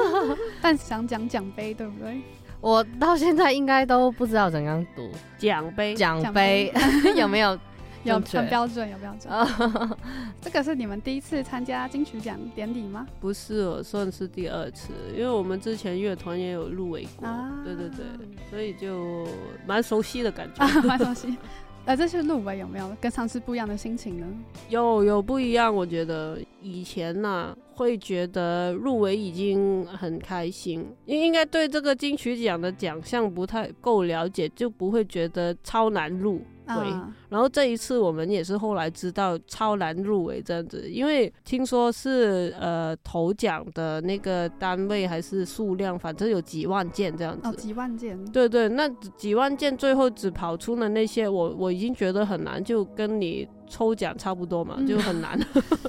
[0.61, 2.21] 但想讲奖杯，对不对？
[2.61, 6.73] 我到现在应该都不知道怎样读奖杯，奖杯
[7.17, 7.59] 有没有？
[8.05, 9.97] 有很标准，有标准。
[10.41, 13.07] 这个是你们第一次参加金曲奖典礼吗？
[13.21, 17.29] 不是，我算是第二次，因为我们之前乐团也有入围过。
[17.29, 18.05] 啊，对对对，
[18.51, 19.25] 所以就
[19.69, 21.37] 蛮熟悉的感觉，蛮熟悉。
[21.85, 24.27] 呃，这次入围有没有跟上次不一样的心情呢？
[24.69, 36.75] 有有不一样，我觉得以前呐、啊、会觉得入围已经很开心，应应该对这个金曲奖的奖项不太够了解，就不会觉得超难入围。
[36.75, 37.03] Uh.
[37.29, 47.49] 然后这一次我们也是后来知道超难入围这样子，因为听说是呃头奖的那个单位还是数量，反正有几万件这样子。
[47.49, 48.23] 哦，几万件。
[48.27, 55.39] 对对，那几万件最后只跑出了那些，我我已经觉得很难，就跟你抽奖差不多嘛，就很难。
[55.55, 55.63] 嗯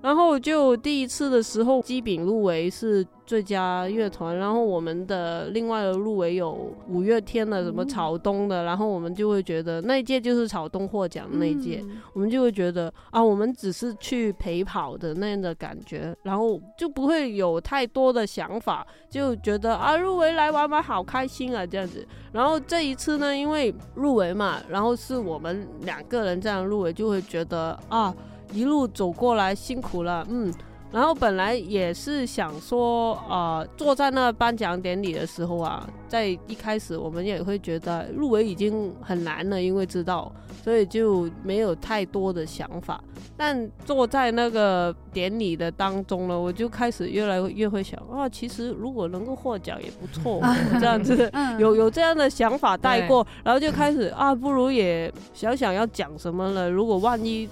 [0.00, 22.06] 然后就第一次的时候，基饼入围是最佳乐团，然后我们的另外的入围有五月天的什么草东的，然后我们就会觉得那一届就是草东获奖的那一届，我们就会觉得啊，我们只是去陪跑的那样的感觉，然后就不会有太多的想法，就觉得啊入围来玩玩好开心啊这样子。
[22.30, 28.14] 然后这一次呢，因为入围嘛，然后是我们两个人这样入围，就会觉得啊。
[28.52, 30.52] 一路走过来辛苦了，嗯，
[30.90, 40.32] 然后本来也是想说，呃，坐在那颁奖典礼的时候啊，在一开始我们也会觉得入围已经很难了，因为知道，
[40.64, 43.02] 所以就没有太多的想法。
[43.36, 50.40] 但坐在那个典礼的当中呢，我就开始越来越会想，啊，其实如果能够获奖也不错，
[50.80, 57.46] 这样子，有有这样的想法带过，然后就开始啊，不如也想想要讲什么了，如果万一。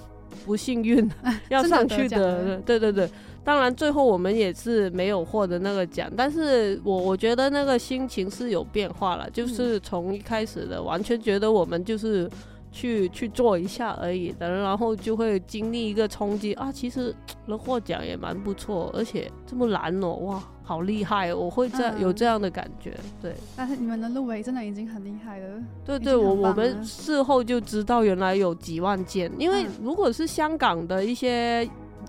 [0.45, 1.09] 不幸运
[1.49, 3.09] 要上去的，的对对对，
[3.43, 12.29] 当然最后我们也是没有获得那个奖，但是我我觉得那个心情是有变化了，就是从一开始的完全觉得我们就是
[12.71, 17.13] 去去做一下而已的，然后就会经历一个冲击啊，其实
[17.45, 20.43] 能 获奖也蛮不错，而且这么难哦，哇！
[20.67, 23.33] 好厉害，我会这样、嗯、有这样的感觉，对。
[23.55, 25.63] 但是你们的入围真的已经很厉害了。
[25.85, 31.63] 对对，我我们事后就知道原来有几万件，因为如果是香港的一些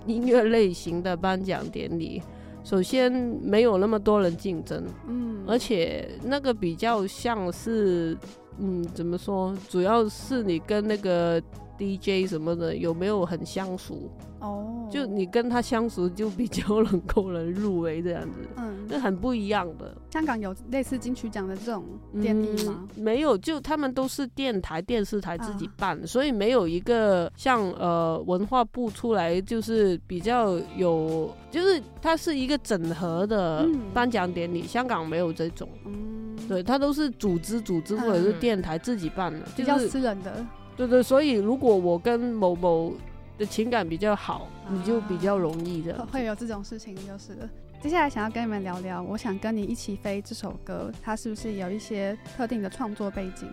[0.07, 2.21] 音乐类型的颁奖典礼，
[2.65, 8.19] 首先没有那么多人竞争，嗯，而且那个比较像是，
[8.59, 11.41] 嗯，怎么说，主要是你跟那个。
[11.79, 14.11] DJ 什么的有没有很相熟？
[14.41, 14.93] 哦，oh.
[14.93, 18.39] 就你跟他相熟，就比较能够能入围这样子。
[18.57, 19.93] 嗯，那很不一样的。
[20.12, 21.85] 香港有类似金曲奖的这种
[22.20, 22.89] 典礼吗？
[22.97, 26.07] 嗯，没有，就他们都是电台、电视台自己办，uh.
[26.07, 34.62] 所以没有一个像呃文化部出来就是比较有，就是它是一个整合的颁奖典礼。
[34.62, 40.47] 嗯，香港没有这种，嗯，对，它都是组织组织或者是电台自己办的，比较私人的。
[40.79, 42.95] 对对，所以如果我跟某某
[43.37, 46.07] 的情感比较好，啊、你就比较容易的。
[46.07, 47.51] 会有这种事情就是了。
[47.83, 53.49] 接下来想要跟你们聊聊，我想跟你一起飞这首歌，它是不是有一些特定的创作背景？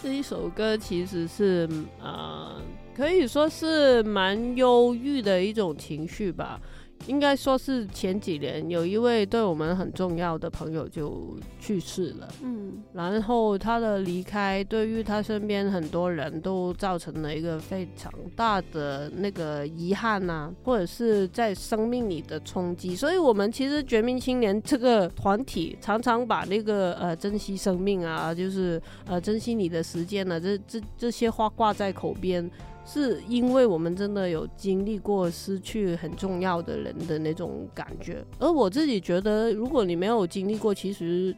[0.00, 1.68] 这一首歌其实是
[2.00, 2.62] 呃，
[2.96, 6.60] 可以说是蛮忧郁的一种情绪吧。
[7.06, 22.94] 应该说是前几年有一位对我们很重要的朋友就去世了，嗯，然后他的离开对于他身边很多人都造成了一个非常大的那个遗憾呐、啊，或者是在生命里的冲击。
[22.94, 32.48] 所以，我们其实绝命青年这个团体常常把那个呃珍惜生命啊，就是呃珍惜你的时间呢、啊，这这这些话挂在口边。
[32.92, 41.32] 是因为我们真的有经历过失去很重要的人的那种感觉，而我自己觉得，如果你没有经历过，其实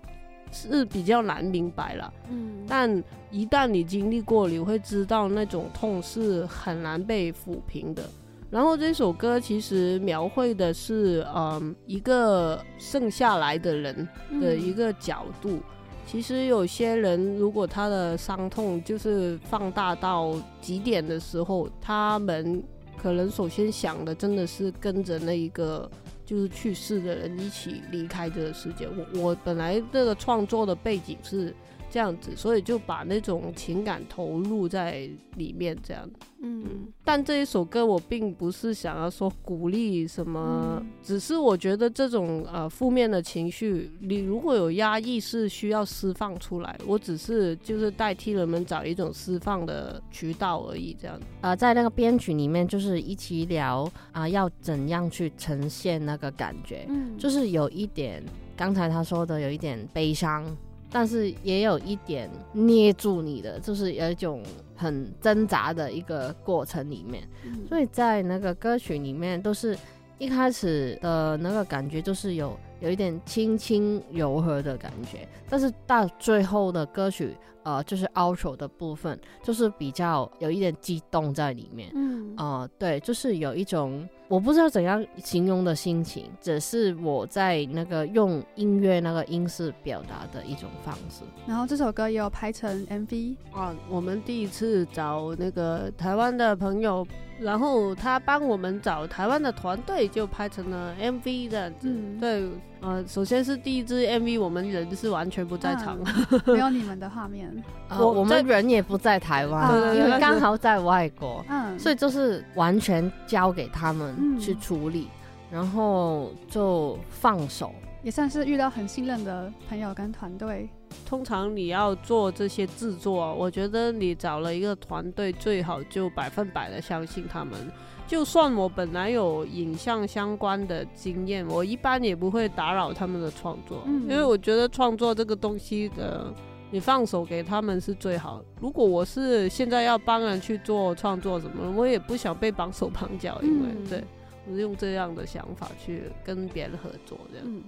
[0.51, 2.11] 是比较难明白了。
[2.31, 8.03] 嗯，但一旦你经历过，你会知道那种痛是很难被抚平的。
[8.51, 14.09] 然后这首歌其实描绘的是，嗯，一个剩下来的人
[14.41, 15.51] 的一个角度。
[15.51, 15.63] 嗯
[16.07, 22.63] 其实有些人，如果他的伤痛就是放大到极点的时候，他们
[22.99, 25.91] 可能首先想的真的是跟着那一个
[26.27, 28.87] 就是去世的人一起离开这个世界。
[28.87, 31.55] 我我本来这个创作的背景是
[31.93, 36.09] 这样子，所以就把那种情感投入在里面，这样。
[36.41, 36.65] 嗯，
[37.05, 46.77] 但这一首歌我并不是想要说鼓励什么，嗯、只是我觉得这种呃负面的情绪，你如果有压抑是需要释放出来。
[46.87, 51.21] 我只是就是代替人们找一种释放的渠道而已，这样。
[51.43, 53.83] 呃，在那个编曲里面，就是一起聊
[54.13, 58.25] 啊、呃，要怎样去呈现那个感觉，嗯，就是有一点
[58.57, 60.45] 刚才他说的有一点悲伤。
[60.93, 64.43] 但是也有一点捏住你的，就是有一种
[64.77, 67.27] 很挣扎的一个过程里面，
[67.67, 69.77] 所以在那个歌曲里面，都是
[70.19, 84.07] 一开始的那个感觉，就是有有一点轻轻柔和的感觉，但是到最后的歌曲，呃，就是 outro 的部分，就是比较有一点激动在里面，嗯，呃，对，就是有一种。
[84.33, 91.23] 我不知道怎样形容的心情，只是我在那个用音乐那个音色表达的一种方式。
[91.47, 97.07] 然后这首歌也有拍成 MV 啊，我们第一次找那个台湾的朋友。
[97.41, 101.89] 然后他帮我们找台湾的团队，就拍成了 MV 这样子。
[101.89, 102.49] 嗯、对，
[102.81, 105.99] 呃，首先是第一支 MV，我们人是完全不在场，
[106.31, 107.51] 嗯、 没有你们的画面。
[107.99, 115.09] 我我们人也不在台湾，啊、因为刚好在外国，嗯，所以就是完全交给他们去处理，
[115.51, 117.73] 嗯、然后就放手。
[118.03, 120.69] 也算是遇到很信任的朋友跟团队。
[121.07, 127.71] 通常你要做这些制作，我觉得你找了一个团队，最好就百分百的相信他们。
[128.07, 136.27] 就算我本来有影像相关的经验，我一般也不会打扰他们的创作，嗯、因为我觉得创作这个东西的，
[136.71, 138.45] 你放手给他们是最好。
[138.61, 144.05] 如果我是现在要帮人去做创作什么，我也不想被绑手绑脚，因为、嗯、对，
[144.47, 147.47] 我是用这样的想法去跟别人合作这样。
[147.47, 147.63] 嗯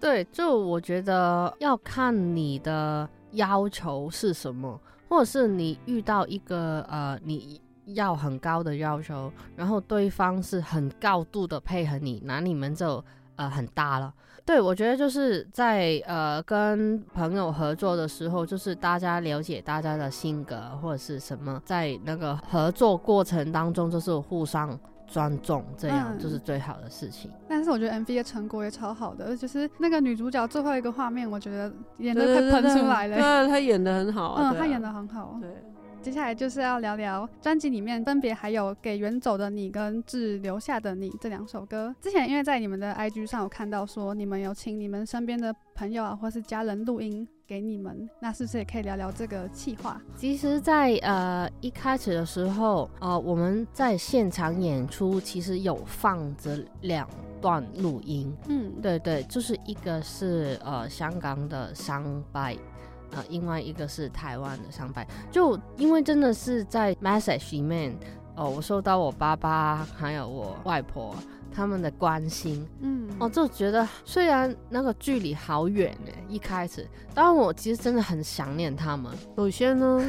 [0.00, 13.04] 对，就我觉得要看你的要求是什么，或者是你遇到一个呃你要很高的要求，然后对方是很高度的配合你，那你们就
[13.36, 14.12] 呃很搭了。
[14.46, 24.76] 对，我觉得就是在呃跟朋友合作的时候，就是大家了解大家的性格或者是什么，在那个合作过程当中就是互相。
[25.10, 27.30] 尊重，这样就是最好的事情。
[27.32, 33.16] 嗯、但是我觉得 MV 的成果也超好的，就是那个女主角最后一个画面，我觉得演的快喷出来了。
[33.16, 34.50] 对，她演的很好，啊。
[34.52, 35.36] 嗯，她演的很好。
[35.40, 35.50] 对，
[36.00, 41.92] 接下来就是要聊聊专辑里面分别还有《给远走的你》跟《致留下的你》这两首歌。
[42.00, 47.26] 之前因为在你们的 IG 上有看到说，你们有请你们身边的朋友啊，或是家人录音。
[47.50, 50.00] 给你们，那是不是也可以聊聊这个企划？
[50.16, 57.08] 其实在，在呃一开始的时候，呃我们在现场演出，其实有放着两
[57.40, 58.32] 段录音。
[58.46, 62.56] 嗯，对对，就是一个是呃香港的商拜，
[63.10, 65.04] 呃另外一个是台湾的商拜。
[65.32, 67.90] 就因为真的是在 message 里面，
[68.36, 71.16] 哦、呃，我收到我爸爸还有我外婆。
[71.54, 79.12] 他们的关心，嗯，我就觉得虽然那个距离好远呢，一开始，但我其实真的很想念他们。
[79.36, 80.02] 首先呢，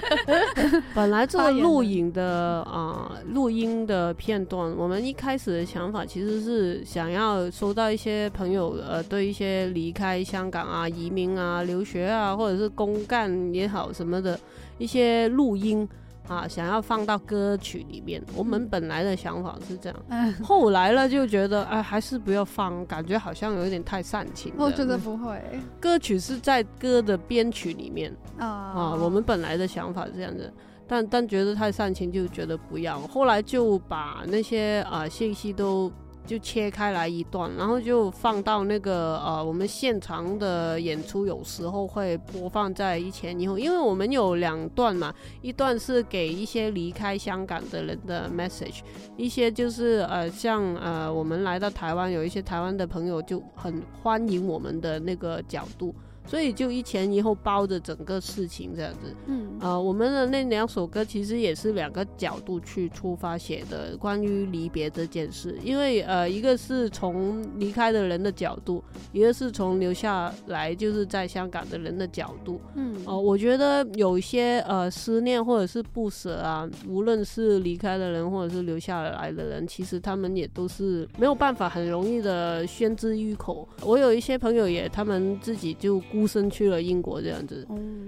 [0.94, 14.38] 本来这个录影的啊录、呃、音的片段，我们一开始的想法其实是想要收到一些朋友呃对一些离开香港啊、移民啊、留学啊，或者是公干也好什么的
[14.78, 15.88] 一些录音。
[16.28, 24.52] 啊，想要放到歌曲里面，我们本来的想法是这样， 嗯、后来了就觉得，哎，还是不要放，感觉好像有点太煽情。
[24.56, 25.40] 我觉得不会，
[25.80, 30.52] 歌曲是在歌的编曲里面啊，啊，我们本来的想法是这样子，
[30.88, 35.90] 但但觉得太煽情，就觉得不要，后来就把那些啊信息都。
[36.26, 48.80] 就切开来一段，然后就放到那个呃，我们现场的演出有时候会播放在一前一后，因为我们有两段嘛，一段是给一些离开香港的人的 message，
[49.16, 55.94] 一些就是呃像呃我们来到台湾，有一些台湾的朋友就很欢迎我们的那个角度。
[56.26, 65.56] 所以就一前一后包着整个事情这样子，嗯，呃，我们的那两首歌其实也是两个角度去出发写的，关于离别这件事。
[65.62, 83.68] 因为呃，一个是从离开的人的角度，一个是从留下来就是在香港的人的角度，嗯，哦、呃，我觉得有一些呃思念或者是不舍啊，无论是离开的人或者是留下来的人，其实他们也都是没有办法很容易的宣之于口。
[83.82, 86.02] 我有一些朋友也，他们自己就。
[86.16, 87.66] 孤身去了英国这样子，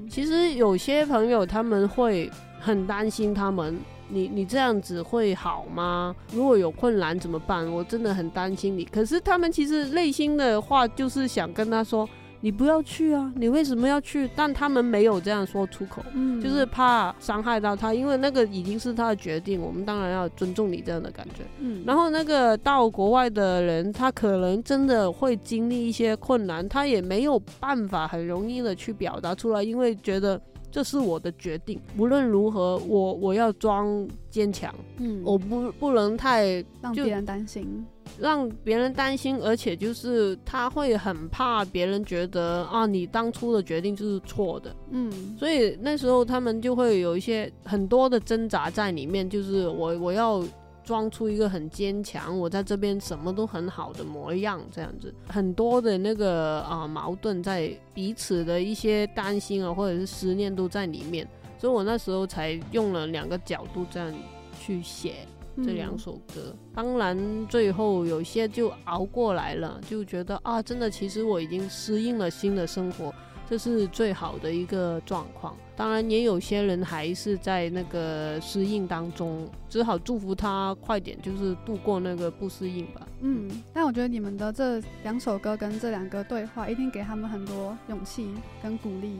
[0.08, 3.78] 其实有些朋友他们会很担心，他们
[4.08, 6.16] 你你这样子会好吗？
[6.32, 7.70] 如果有困难怎么办？
[7.70, 8.86] 我真的很担心你。
[8.86, 12.08] 可是他们其实内心的话就是想跟他说。
[12.40, 13.32] 你不要去啊！
[13.34, 14.30] 你为什么要去？
[14.36, 21.82] 但他们没有这样说出口，嗯，就是怕伤害到他，因为那个已经是他的决定，我们当然要尊重你这样的感觉，嗯。
[21.84, 30.40] 然后那个到国外的人，他可能真的会经历一些困难，他也没有办法很容易的去表达出来，因为觉得
[30.70, 37.86] 这是我的决定，无论如何，我我要装坚强，嗯，我不不能太让别人担心。
[38.18, 50.42] 让别人担心，而且就是他会很怕别人觉得啊，你当初的决定就是错的，嗯，所以那时候他们就会有一些很多的挣扎在里面，就是我我要
[50.88, 61.28] 装出一个很坚强，我在这边什么都很好的模样，这样子，很多的那个啊矛盾在彼此的一些担心啊或者是思念都在里面，
[61.58, 64.14] 所以我那时候才用了两个角度这样
[64.58, 65.16] 去写。
[65.64, 66.54] 这两首歌。
[66.54, 73.12] 嗯、当然，最后有些就熬过来了，就觉得啊，真的，其实我已经适应了新的生活，
[73.48, 75.56] 这是最好的一个状况。
[75.76, 83.06] 当然，也有些人还是在那个适应当中，只好祝福他快点，就是度过那个不适应吧。
[83.20, 88.28] 嗯，但我觉得你们的这两首歌跟这两个对话，一定给他们很多勇气
[88.62, 89.16] 跟鼓励。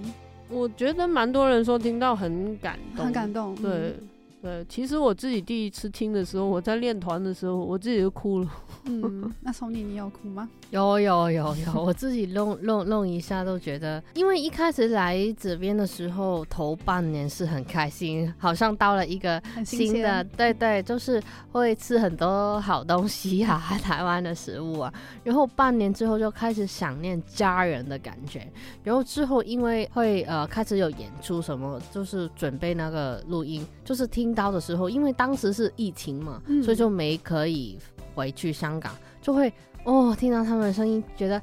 [0.51, 3.55] 我觉得蛮多人说听到很感动，很感动。
[3.55, 3.71] 对。
[3.71, 4.09] 嗯
[4.41, 8.49] 对，其实我自己第一次听的时候，我在练团的时候，我自己就哭了。
[8.85, 10.49] 嗯， 那从你，你有哭吗？
[10.71, 21.21] 有有有有，我自己弄弄弄一下都觉得，因为一开始来这边的时候，头半年是很开心，好像到了一个新的，对对，就是
[21.51, 24.93] 会吃很多好东西啊， 台湾的食物啊。
[25.25, 28.47] 然后半年之后就开始想念家人的感觉，
[28.85, 34.28] 然后之后因为会呃开始有演出什么，就是准备那个录音，就是听。
[34.51, 37.79] 的时候，因为当时是疫情嘛，嗯、所以就没可以
[38.15, 39.53] 回去香港，就会
[39.85, 41.41] 哦听到他们的声音，觉得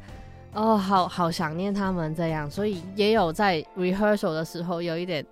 [0.53, 5.25] 哦好好想念他们这样，所以也有在 rehearsal 的时候有一点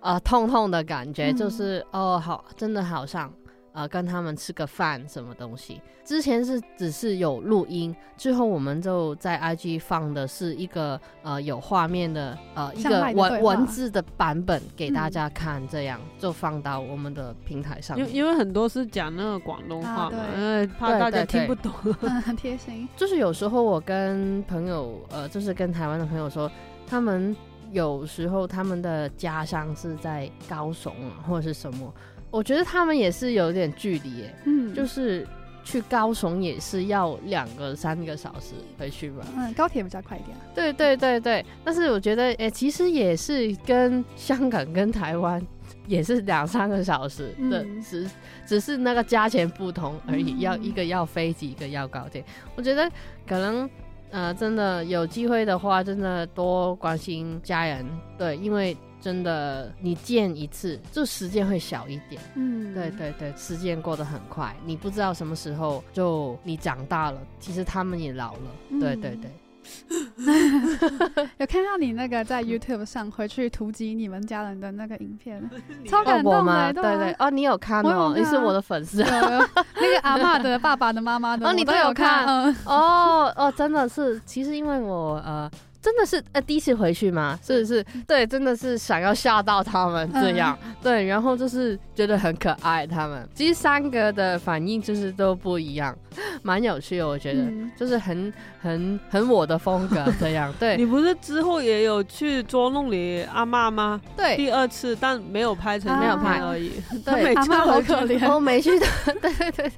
[0.00, 3.32] 呃痛痛的感觉，嗯、就是哦好真的好像。
[3.72, 5.80] 呃，跟他们吃个饭什么东西？
[6.04, 17.96] 之前是只是有录音，最后我们就在 IG 放的是一个呃有画面的呃一个文文字的版本给大家看，这样、嗯、就放到我们的平台上。
[17.96, 21.72] 因因为很多是讲那个广东话嘛，因为、啊、怕大家听不懂。
[21.84, 22.88] 对对对很贴心。
[22.96, 26.50] 就是有时候我跟朋友呃，就是跟台湾的朋友说，
[26.88, 27.36] 他们
[27.70, 31.94] 有时候他们的家乡是在高雄啊，或者是什么。
[32.30, 35.26] 我觉得他们也是有点距离，嗯，就是
[35.64, 45.44] 去高雄也是要两个三个小时回去吧，嗯，高铁比较快一点，对对对对，但是我觉得，哎、欸，其实也是跟香港跟台湾
[45.86, 48.10] 也是两三个小时的，只、嗯、
[48.46, 52.24] 只是那个价钱不同而已，嗯、要一个要飞机，一个要高铁，
[52.54, 52.90] 我觉得
[53.26, 53.68] 可能。
[54.12, 57.86] 呃，真的有机会的话，真的多关心家人，
[58.18, 68.40] 对，因为真的你见一次，就时间会小一点，嗯，对对对，时间过得很快，你不知道什么时候就你长大了，其实他们也老了，
[68.70, 69.30] 嗯、对对对。
[71.38, 75.48] 有看到你那个在 YouTube 上回去突击你们家人的那个影片，
[75.86, 85.48] 超感动的，哦、对，对对，哦，你有看哦，你是我的粉丝， 那个阿嬷的、爸爸的、妈妈的，哦，你都有看，嗯、哦哦，真的是，其实因为我呃。
[85.82, 87.38] 真的是呃第一次回去吗？
[87.42, 95.96] 是是，对，真的是想要吓到他们这样，嗯、对，然后就是觉得很可爱，他们其实三个的反应就是都不一样，
[96.42, 100.52] 蛮有趣的，我觉得、嗯、就是很很很我的风格 这样。
[100.58, 104.00] 对，你不是之后也有去捉弄你阿妈吗？
[104.16, 106.72] 对，第二次，但没有拍成，啊、没有拍而已。
[107.04, 108.86] 对， 阿妈好可怜，我没去的。
[109.22, 109.72] 对对对，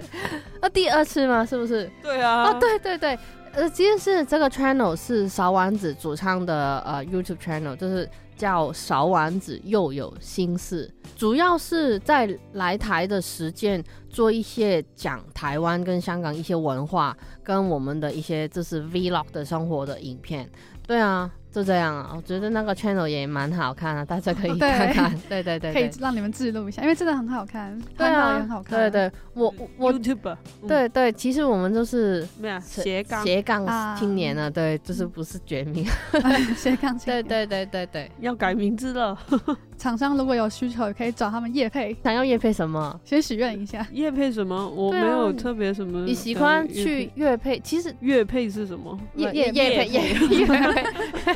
[0.61, 1.47] 那第二次吗？
[1.47, 1.89] 是不是？
[2.03, 2.51] 对啊。
[2.51, 3.17] 哦，对对对。
[3.55, 20.51] 呃，其实是这个 channel 是勺丸子主唱的呃 YouTube channel，就是叫勺丸子又有心事，主要是在来台的时间做一些讲台湾跟香港一些文化跟我们的一些就是 Vlog 的生活的影片，
[20.87, 21.31] 对啊。
[21.53, 25.15] 就这样啊，我觉得那个 channel 也蛮好看的，大家可以 看看。
[25.29, 28.79] 对对对，可以让你们记录一下，因为真的很好看，对啊，也很好看。
[28.79, 30.37] 对对，我我 YouTube，
[30.67, 32.27] 对对，其实我们都是
[32.63, 35.85] 斜杠斜杠青年啊，对，就是不是绝命
[36.57, 37.23] 斜杠青年。
[37.23, 39.17] 对对对对对，要改名字了。
[39.77, 41.97] 厂商如果有需求，也可以找他们业配。
[42.05, 42.99] 想要业配什么？
[43.05, 43.85] 先许愿一下。
[43.91, 44.69] 业配什么？
[44.71, 46.05] 我没有特别什么。
[46.05, 47.59] 你喜欢去乐配？
[47.61, 48.97] 其实乐配是什么？
[49.17, 50.85] 业业业配业业配。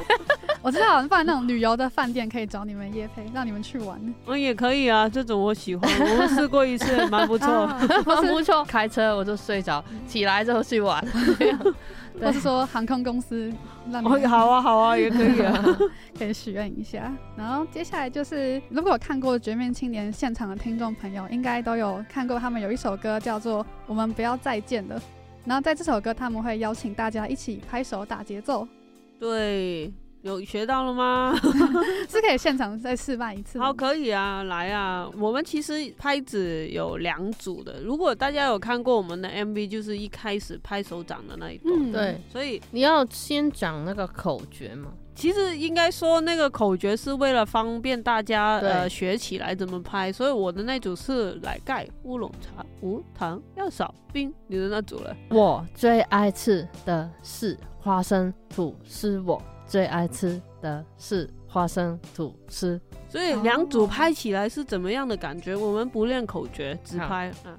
[0.63, 4.01] 我知道，放在那种旅游的饭店可以找你们夜配，让你们去玩。
[4.27, 7.67] 嗯，也可以啊，这种我喜欢，我们试过一次，蛮不错，
[8.05, 8.65] 蛮 不错。
[8.65, 11.05] 开车我就睡着，起来之后去玩。
[12.19, 13.53] 或是说航空公司
[13.91, 15.63] 让你哦，好啊，好啊，也可以啊，
[16.19, 17.13] 可以许愿一下。
[17.37, 24.99] 然后接下来就是，如果有看过《绝命青年》现场的听众朋友，应该都有看过他们有一首歌叫做《我们不要再见了》。
[25.45, 28.67] 然后在这首歌，他们会邀请大家一起拍手打节奏。
[29.19, 29.93] 对。
[30.23, 31.33] 有学到了吗？
[32.11, 33.61] 是可以现场再示范一次。
[33.61, 35.09] 好，可以啊，来啊！
[35.19, 37.81] 我们其实拍子有两组的。
[37.81, 41.73] 如果大家有看过我们的 MV，就是一开始拍手掌的那一段。
[41.79, 42.21] 嗯，对。
[42.29, 44.93] 所以你要先讲那个口诀嘛。
[45.15, 50.13] 其实应该说那个口诀是为了方便大家呃学起来怎么拍。
[50.13, 54.35] 所以我的那组是奶盖乌龙茶无糖要少冰。
[54.49, 55.17] 你的那组了。
[55.31, 57.57] 我最爱吃的是
[57.87, 59.21] 花生吐司。
[59.21, 59.41] 我。
[59.65, 65.57] 最爱吃的是花生吐司，所以两组拍起来是怎么样的感觉？
[65.57, 67.33] 我们不练口诀，直拍。
[67.45, 67.59] 嗯，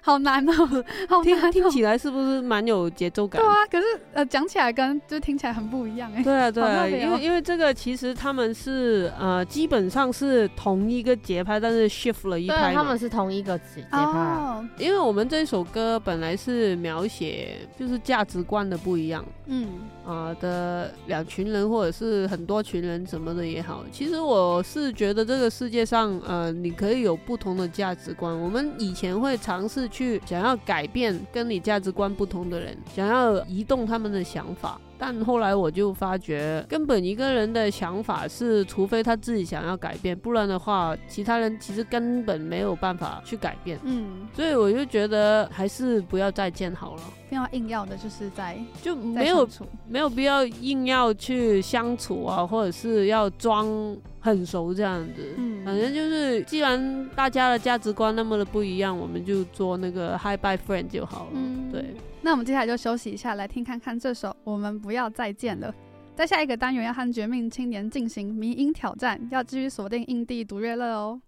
[0.00, 3.42] 好难哦，好难哦，听听起来是不是蛮有节奏感？
[3.42, 6.22] 对啊，可是呃，讲起来跟就听起来很不一样哎。
[6.22, 12.72] 对啊， 对啊，哦、因为因为这个其实他们是呃基本上是同一个节拍，但是 shift 了一拍。
[12.72, 13.98] 他们是同一个节节拍。
[13.98, 19.66] 哦，因为我们这首歌本来是描写就是价值观的不一样，嗯
[20.06, 28.38] 啊、呃、的两群人或者是很多群人什么的也好，其实我是觉得这个世界上呃你可以有不同的价值观。
[28.40, 29.86] 我们以前会尝试。
[29.88, 34.80] 去想要改变跟你价值观不同的人，想要移动他们的想法。
[35.00, 43.78] 但后来我就发觉，根本一个人的想法是，除非他自己想要改变，不然的话，其他人其实根本没有办法去改变。
[43.84, 47.02] 嗯，所以我就觉得还是不要再见好了。
[47.28, 49.48] 不要硬要的，就是在就没有
[49.86, 53.68] 没有必要硬要去相处啊，或者是要装
[54.28, 55.34] 很熟这样子。
[55.36, 61.30] 嗯，反正就是，既然大家的价值观那么的不一样，我们就做那个 Hi Bye Friend 就好了。
[61.34, 61.94] 嗯，对。
[62.20, 65.72] 那我们接下来就休息一下，来听看看这首《我们不要再见了》。
[66.14, 71.20] 在下一个单元要和绝命青年进行迷音挑战，要继续锁定印地独乐乐哦。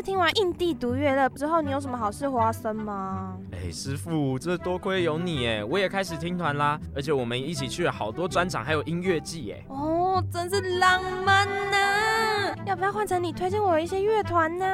[0.00, 3.36] 次听完印地独乐乐之后，你有什么好事发生吗？
[3.52, 9.62] 哎、欸，师傅，这多亏有你哎，我也开始听团啦，而且我们一起去了好多专场，还有音乐季哎。
[9.68, 12.56] 哦，真是浪漫呢、啊！
[12.64, 14.64] 要不要换成你推荐我一些乐团呢？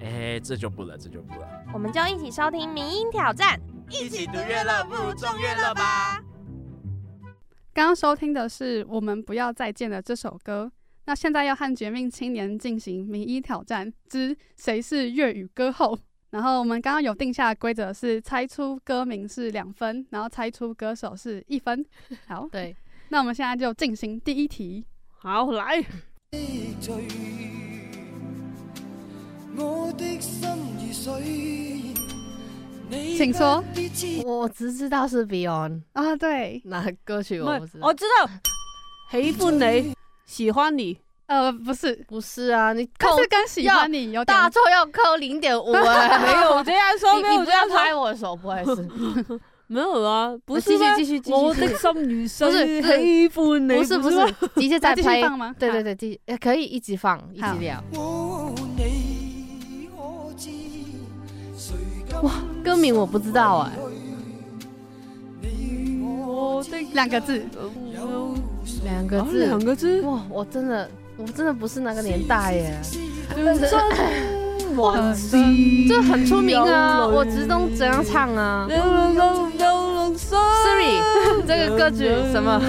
[0.00, 1.48] 哎、欸，这就不了，这就不了。
[1.72, 3.58] 我们就一起收听民音挑战，
[3.88, 6.20] 一起独乐乐，不如众乐乐吧。
[7.72, 10.70] 刚刚收听的是《我们不要再见了》这首歌。
[11.06, 15.98] 那现在要和绝命青年进行名医挑战之谁是粤语歌后。
[16.30, 21.84] 然后我们刚刚有定下的规则是猜出歌名是两分，然后猜出歌手是一分。
[22.26, 22.74] 好，对。
[23.10, 24.84] 那我们现在就进行第一题。
[25.08, 25.84] 好，来。
[33.16, 33.62] 请说。
[34.24, 36.60] 我只知道是 Beyond 啊，对。
[36.64, 37.86] 那歌曲我不知道。
[37.86, 38.28] 我知道。
[39.10, 39.94] 喜欢你，
[40.26, 40.98] 喜欢你。
[41.26, 46.18] 呃，不是，不是啊，你扣是跟喜欢你有大错要扣零点五啊。
[46.20, 48.88] 没有我这样说， 没有这样拍我的手，不好意思。
[49.66, 50.70] 没有啊，不是。
[50.70, 51.36] 继续继续继续。
[51.36, 53.26] 我的心女生喜欢你。
[53.28, 55.54] 不是不是，直接再拍吗？
[55.58, 57.82] 对对对，继续可以一直放，一直聊。
[62.22, 63.72] 哇，歌名我不知道哎。
[66.92, 67.44] 两个字，
[68.84, 70.00] 两个字，两个字。
[70.02, 72.80] 哇，我真的，我真的不是那个年代耶。
[74.76, 74.94] 哇，
[75.88, 78.66] 这很出名啊，我只懂怎样唱啊。
[80.14, 81.00] Siri，
[81.46, 82.60] 这个歌曲什么？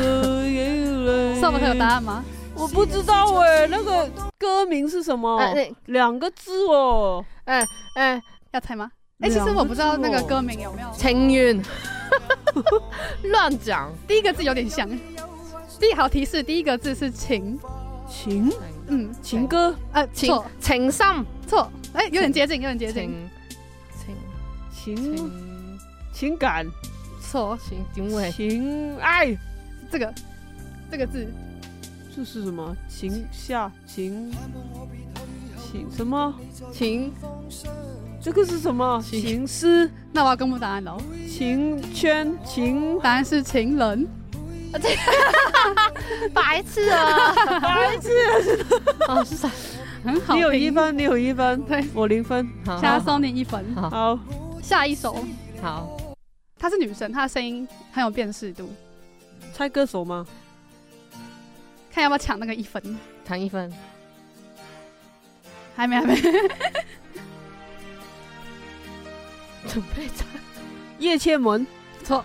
[1.40, 2.24] 上面还有答案吗？
[2.56, 5.40] 我不知道哎，那个歌名是什么？
[5.88, 7.24] 两个字哦。
[7.46, 7.66] 哎
[7.96, 8.22] 哎，
[8.52, 8.90] 要猜吗？
[9.22, 10.90] 哎，其实我不知道那个歌名有没有。
[10.98, 11.62] 情缘。
[13.24, 14.88] 乱讲，第一个字有点像。
[15.80, 17.58] 第一好提示，第一个字是情，
[18.10, 18.52] 情，
[18.88, 23.30] 嗯，情歌，呃，情，情深，错，哎，有点接近，有点接近，
[24.74, 25.30] 情，情，
[26.14, 26.38] 情？
[26.38, 26.66] 感，
[27.22, 29.38] 错，情，情爱，情爱，
[29.92, 30.14] 这个，
[30.90, 31.28] 这个字，
[32.16, 32.76] 这是什么？
[32.88, 34.32] 情下，情，
[35.72, 35.88] 情？
[35.96, 36.34] 什么？
[36.72, 37.12] 情。
[38.22, 39.00] 这个是什么？
[39.04, 39.46] 情。
[39.46, 39.90] 诗？
[40.12, 40.98] 那我要公布答案喽。
[41.30, 42.34] 情圈？
[42.44, 44.08] 情，答案是情人。
[46.34, 47.34] 白痴啊！
[47.60, 48.10] 白痴！
[49.08, 49.50] 哦，是啥？
[50.04, 50.36] 很好。
[50.36, 52.48] 你有一分，你有一分，对，我零分。
[52.66, 53.74] 现在送你一分。
[53.76, 54.20] 好，
[54.62, 55.24] 下一首。
[55.62, 55.98] 好。
[56.58, 58.72] 她是女生，她的声音很有辨识度。
[59.54, 60.26] 猜歌手吗？
[61.92, 62.98] 看要不要抢那个一分？
[63.26, 63.72] 抢一分。
[65.76, 66.16] 还没，还没。
[69.68, 70.28] 准备唱
[71.00, 71.66] 叶倩文，
[72.04, 72.24] 错。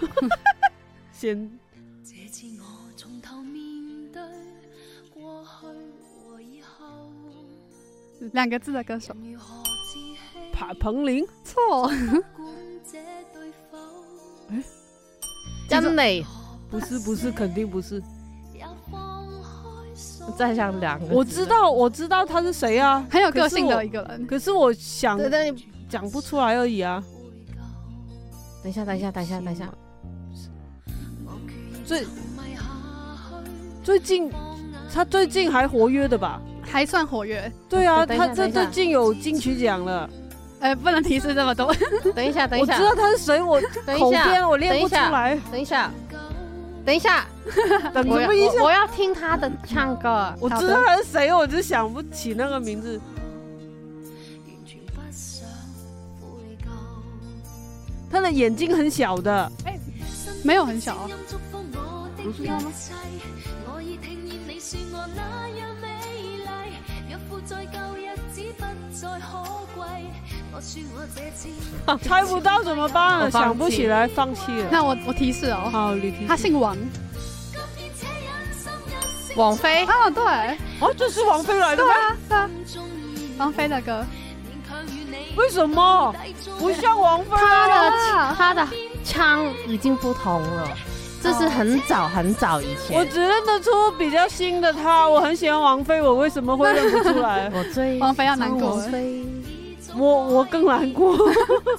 [1.12, 1.59] 先。
[8.32, 9.14] 两个字的歌手。
[10.52, 11.90] 彭彭羚，错。
[14.50, 14.62] 哎，
[15.68, 16.24] 张磊，
[16.70, 18.02] 不是不是，肯定不是。
[20.36, 24.26] 再想两个，我知道我知道他是谁啊，很有个性的一个人。
[24.26, 27.02] 可是我想，但你讲不出来而已啊。
[28.62, 29.72] 等一下，等一下，等一下，等一下。
[31.84, 32.06] 最
[33.82, 34.30] 最近，
[34.92, 36.40] 他最近还活跃的吧？
[36.70, 37.50] 还算活跃。
[37.68, 40.08] 对啊，他这最近有金曲奖了。
[40.60, 41.74] 哎，不能提示这么多。
[42.14, 42.74] 等一下，等一下。
[42.74, 43.60] 我知道他是谁，我
[43.98, 45.38] 口边我练不出来。
[45.50, 45.90] 等一下，
[46.84, 47.26] 等一下，
[47.94, 48.60] 等什么意思？
[48.60, 50.34] 我要听他的唱歌。
[50.38, 53.00] 我知道他是谁，我只想不起那个名字。
[58.12, 59.78] 他的眼睛很小的，哎，
[60.42, 61.08] 没有很小啊，
[62.16, 62.72] 不是他吗？
[72.02, 73.30] 猜不到怎么办？
[73.30, 74.68] 想不起来，放弃了。
[74.70, 76.26] 那我我提示哦，好，你提示。
[76.28, 76.76] 他姓王，
[79.36, 79.84] 王菲。
[79.86, 80.22] 啊，对，
[80.80, 81.92] 哦，这是王菲来的吗？
[82.28, 82.50] 对啊，
[83.38, 84.04] 王菲的歌。
[85.36, 86.14] 为什么
[86.58, 87.30] 不像王菲？
[87.36, 88.68] 他的他的
[89.04, 90.68] 腔已经不同了，
[91.22, 92.98] 这是很早很早以前。
[92.98, 97.50] 我只认得出比较新的他，我很喜欢王菲，我为什么会认不出来？
[97.54, 98.82] 我追王菲要难过，
[99.96, 101.16] 我我更难过。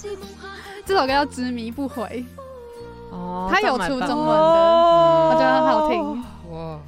[0.86, 2.26] 这首歌叫《执迷不悔》，
[3.16, 6.24] 哦，他有出中文的，我觉得很好听。
[6.52, 6.80] 哇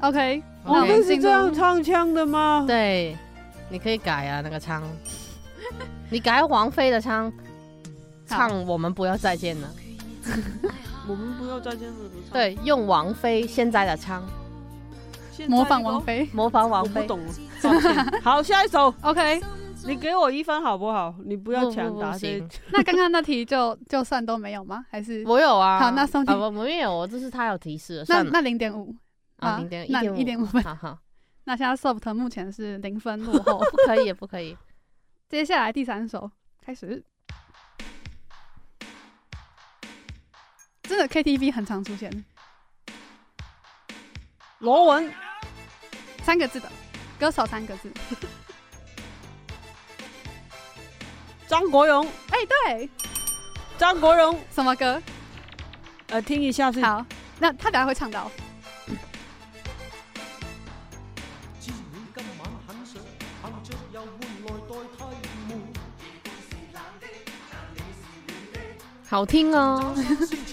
[0.00, 2.64] ，OK，王菲是这样唱腔的吗？
[2.66, 3.16] 对，
[3.68, 4.82] 你可以改啊，那个腔。
[6.10, 7.32] 你改王菲的唱，
[8.26, 9.68] 唱我们不要再见了。
[11.06, 12.10] 我们不要再见了。
[12.32, 14.24] 对，用王菲现在的唱，
[15.48, 17.02] 模仿王菲，模仿王菲。
[17.02, 17.20] 不懂。
[18.22, 18.92] 好，下一首。
[19.02, 19.40] OK，
[19.86, 21.14] 你给我一分好不好？
[21.24, 22.16] 你不要抢答。
[22.72, 24.84] 那刚刚那题就就算都没有吗？
[24.90, 25.78] 还是我有啊？
[25.78, 26.32] 好，那送题。
[26.32, 28.04] 我没有，这是他有提示。
[28.08, 28.94] 那那零点五
[29.36, 30.62] 啊，零点那一点五分。
[30.62, 30.98] 好好。
[31.44, 34.56] 那现在 soft 目前是零分落后， 不可以不可以。
[35.28, 36.30] 接下来第三首
[36.64, 37.04] 开始。
[40.84, 42.24] 真的 KTV 很常出现。
[44.58, 45.12] 罗文，
[46.22, 46.70] 三个字的
[47.18, 47.90] 歌手，三个字。
[51.46, 52.88] 张国荣，哎，对，
[53.76, 55.02] 张国荣什么歌？
[56.08, 56.82] 呃，听一下是。
[56.82, 57.04] 好，
[57.38, 58.30] 那他等下会唱到。
[69.06, 69.94] 好听哦。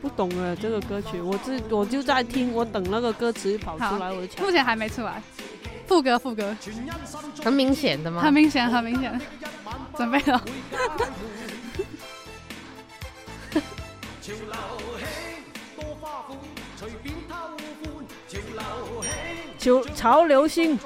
[0.00, 5.20] 不懂了这个歌曲，我自我就在听，我等那个歌词跑出来，我就目前还没出来。
[5.86, 6.56] 副歌，副歌，
[7.42, 8.22] 很明显的吗？
[8.22, 9.20] 很明显，很明显。
[9.96, 10.42] 准备了。
[19.58, 20.78] 潮潮流星。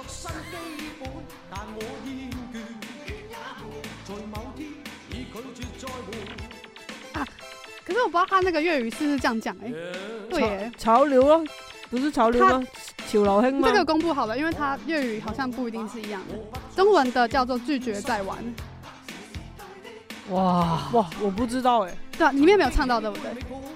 [8.04, 9.74] 我不知道他那个粤语是不是这样讲哎、欸
[10.30, 11.44] 对耶，潮流咯，
[11.90, 12.50] 不是潮流吗？
[12.50, 13.68] 潮流兴吗？
[13.70, 18.38] 这个公布好了，因为他粤语好像不一定是一样的，中文的叫做拒绝再玩。
[20.30, 23.30] 哇哇，我不知道哎、欸，对啊，里面没有唱到对不对？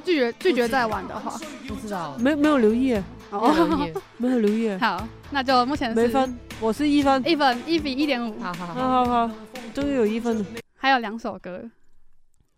[0.05, 2.95] 拒绝拒绝再玩的话，不知道，没没有留意，
[3.31, 4.75] 哦，没有留意。
[4.81, 9.35] 好，那就目前是没分，我是一分，一分一比一点五，好好好好好，
[9.75, 10.45] 终于有一分了，
[10.79, 11.61] 还有两首歌。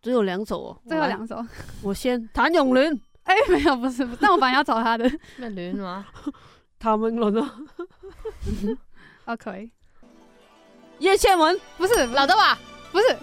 [0.09, 1.45] 只有两首哦，最后两首，
[1.83, 2.99] 我先谭咏麟。
[3.25, 5.07] 哎，没有，不是，但我本来要找他的。
[5.37, 6.07] 那麟吗？
[6.81, 7.55] 谭咏麟啊。
[9.27, 9.71] 哦，可以。
[11.01, 12.59] 叶倩文，不是老的吧？
[12.91, 13.19] 不是。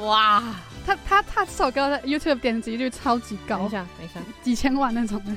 [0.00, 0.40] 哇，
[0.86, 5.32] 他他他这首歌的 YouTube 点击率超级高，等一下，等一下，几千万那种的。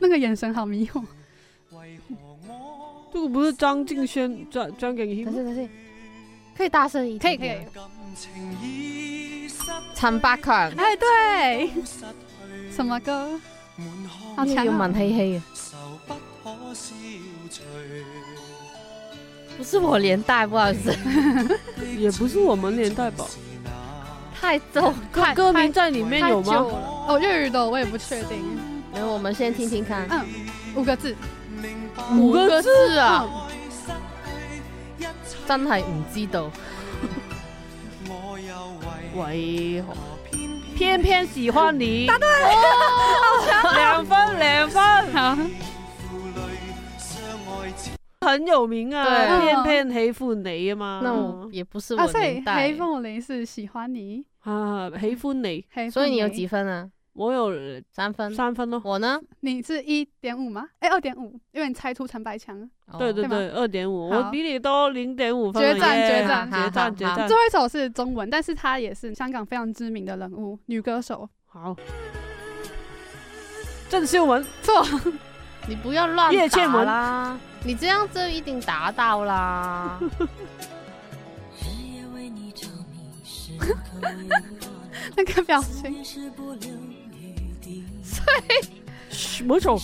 [0.00, 1.04] 那个眼神好迷惑。
[3.12, 5.32] 这个不是张敬轩、张张敬轩吗？
[5.32, 5.70] 等下等下，
[6.56, 7.20] 可以大声一点。
[7.20, 7.46] 可以可
[8.64, 9.48] 以。
[9.94, 10.70] 陈百强。
[10.76, 11.70] 哎，对。
[12.70, 13.40] 什么歌？
[14.36, 14.64] 好强啊！
[14.64, 15.42] 有文气气啊。
[19.56, 20.96] 不是我年代，不好意思。
[21.98, 23.26] 也不是我们年代吧？
[24.40, 26.54] 太旧，歌歌名在里面有吗？
[27.08, 28.38] 哦，粤语的我也不确定。
[28.92, 30.06] 那我们先听听看。
[30.10, 30.24] 嗯，
[30.76, 31.14] 五个字。
[32.16, 33.26] 五个字啊！
[35.46, 36.50] 真系唔知道。
[39.16, 39.94] 为何
[40.76, 42.06] 偏偏喜欢你？
[42.06, 42.28] 答对，
[43.74, 44.80] 两分两分。
[48.20, 51.00] 很有名啊，偏偏喜欢你啊嘛。
[51.02, 52.72] 那我也不是我年代。
[52.72, 55.64] 喜欢你是喜欢你啊，喜欢你。
[55.90, 56.88] 所以你有几分啊？
[57.12, 57.50] 我有
[57.90, 58.80] 三分，三分哦。
[58.84, 59.20] 我呢？
[59.40, 60.68] 你是一点五吗？
[60.78, 62.68] 哎，二点五，因为你猜出陈百强。
[62.98, 65.62] 对对对，二点五，我比你多零点五分。
[65.62, 67.28] 决战决战决战决战。
[67.28, 71.28] 最后一首是中文，但是她也是香港非常知名的人物，女歌手。
[71.46, 71.76] 好，
[73.88, 74.84] 郑秀文错，
[75.68, 80.00] 你不要乱打啦，你这样就一定达到啦。
[85.16, 85.92] 那个表情。
[89.10, 89.78] 嘘，某种。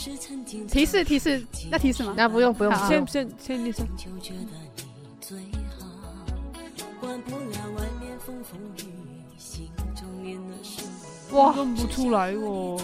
[0.69, 2.15] 提示提示，那提示吗？
[2.17, 3.83] 那不用不用，先先先提示。
[11.33, 12.79] 哇，认不出来哦。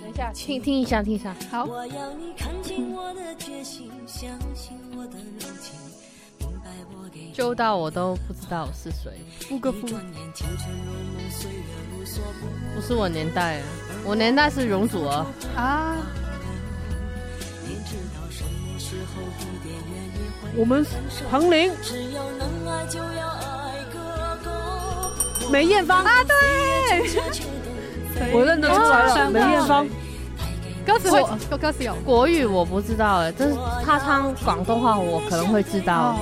[0.00, 1.34] 等一下，听听一下，听一下。
[1.50, 1.66] 好。
[7.32, 9.12] 揪到我都不知道是谁。
[9.48, 9.86] 不个不。
[12.74, 13.62] 不是我年代，
[14.04, 15.26] 我年代是容祖儿。
[15.54, 15.96] 啊。
[20.56, 20.84] 我们
[21.30, 21.70] 彭羚、
[25.50, 26.04] 梅艳芳。
[26.04, 27.10] 啊，对，
[28.32, 29.86] 我认得出来了，梅艳芳。
[30.84, 31.22] 歌词会。
[31.58, 36.16] 歌词有，国语我不知道哎，但是他唱广东话我可能会知道。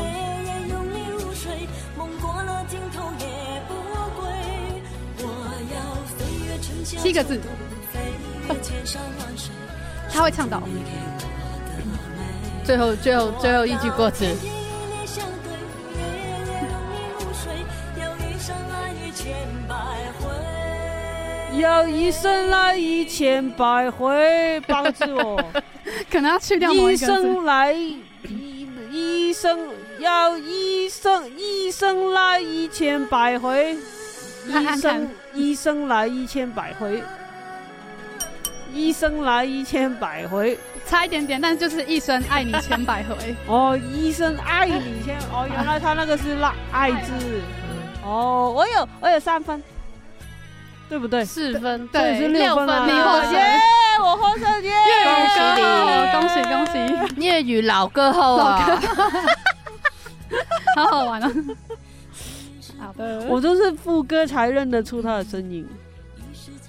[6.84, 7.40] 七个字，
[10.12, 10.62] 他会唱到
[12.64, 14.24] 最后，最后，最后一句歌词：
[18.00, 19.74] 要一生来一千百
[20.20, 25.42] 回，要一生来一千百回，包助我。
[26.10, 26.92] 可能要去掉一。
[26.92, 29.58] 一生来，一医生
[29.98, 33.76] 要医生，医生来一千百回，
[34.46, 37.02] 医生医生来一千百回。
[38.76, 43.34] 一生来一千百回，差一点点，但就是一生爱你千百回。
[43.48, 47.12] 哦，一生爱你千哦，原来他那个是“爱”爱字。
[48.04, 49.62] 哦，我有我有三分。
[50.88, 51.24] 对不对？
[51.24, 52.86] 四分，对，是六分啊！
[52.86, 53.34] 你获胜，
[54.04, 54.72] 我获胜耶！
[56.12, 57.20] 恭喜恭喜！
[57.20, 58.80] 粤语 老歌后啊，
[60.76, 61.32] 好好玩啊！
[62.78, 65.66] 好的，我都是副歌才认得出他的声音。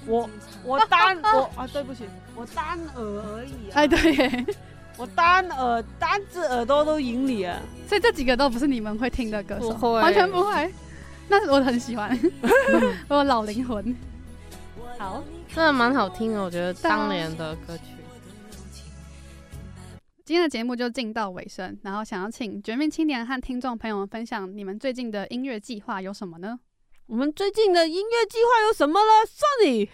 [0.08, 0.28] 我
[0.68, 2.04] 我单我 啊，对不起，
[2.36, 3.72] 我单耳而已。
[3.72, 4.46] 哎，对，
[4.98, 7.58] 我单耳单只耳朵都赢你啊！
[7.88, 10.74] 所以这几个都不是你们会听的歌手，不会，完全不会。
[11.30, 12.18] 那我很喜欢，
[13.08, 13.96] 我有老灵魂。
[14.98, 17.84] 好，真的蛮好听的，我觉得当年的歌曲。
[20.26, 26.60] 今天的节目就进到尾声，然后想要请绝命青年和听众朋友们分享你们最近的音乐计划有什么呢？
[27.08, 29.88] 我们最近的音乐计划有什么呢？Sunny，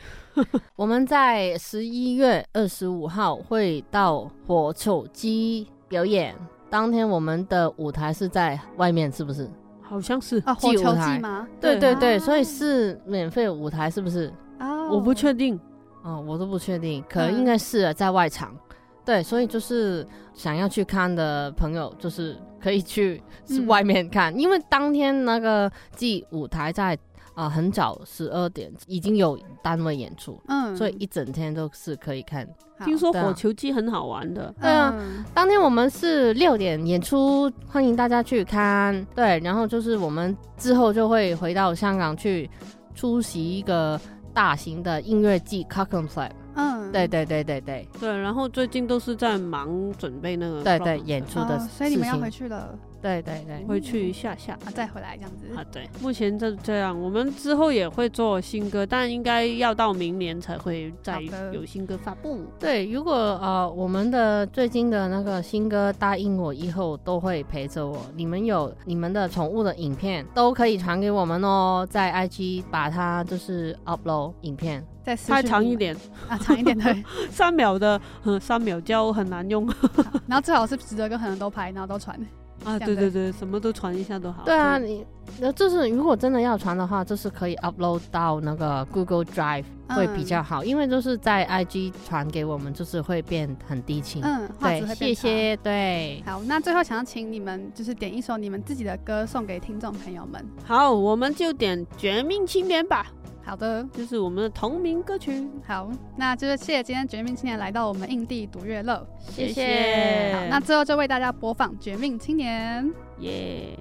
[0.76, 6.36] 我们在十一月二十五号会到火球机表演，
[6.72, 9.48] 当天我们的舞台是在外面，是不是？
[9.80, 11.48] 好像是啊，火球机吗？
[11.62, 14.34] 对对对，所以是免费舞台，是不是？
[14.58, 15.60] 啊，我不确定，
[16.02, 18.58] 哦，我都不确定，可能应该是在外场。
[19.06, 23.22] 对，所以就是想要去看的朋友，就是可以去
[23.68, 26.98] 外面看，因为当天那个记舞台在
[27.34, 32.48] 啊很早十二点已经有单位演出，嗯，所以一整天都是可以看。
[32.86, 34.94] 听说火球机很好玩的，对啊，
[35.34, 39.06] 当天我们是六点演出，欢迎大家去看。
[39.16, 42.50] 对，然后就是我们之后就会回到香港去
[42.96, 44.00] 出席一个。
[44.36, 52.78] 大型的音乐季 Clockenflap 嗯，对对对对对对，然后最近都是在忙准备那个对对演出的、哦，所以你们要回去了。
[53.02, 55.54] 对对对，回去一下下，啊，再回来这样子。
[55.58, 56.98] 啊，对，目前就这样。
[56.98, 61.20] 我们之后也会做新歌，但应该要到明年才会再
[61.52, 62.40] 有新歌发布。
[62.58, 75.96] 对，如果呃我们的最近的那个新歌答应我以后都会陪着我，你们有你们的宠物的影片都可以传给我们哦，在 IG 把它就是 upload 影片，再拍长一点
[76.28, 79.68] 啊，长一点对， 三秒的，嗯，三秒胶很难用，
[80.28, 82.18] 然后最好是值得跟很多人都拍，然后都传。
[82.64, 84.44] 啊，对对对，什么都传一下都好。
[84.46, 85.06] 对啊，你
[85.38, 94.22] 那就是如果真的要传的话，就是可以 upload 到那个 Google Drive 会比较好，嗯、因为就是在 IG 传给我们，就是会变很低清。
[94.24, 95.58] 嗯，对，谢谢。
[95.58, 100.42] 对，好，那最后想要请你们就是点一首你们自己的歌送给听众朋友们。
[100.64, 103.08] 好，我们就点《绝命青年》吧。
[103.46, 105.48] 好的，就是我们的同名歌曲。
[105.66, 110.34] 好，那就是谢谢今天绝命青年来到我们印地独乐乐，谢谢。
[110.34, 112.86] 好，那最后就为大家播放《绝命青年》，
[113.20, 113.78] 耶。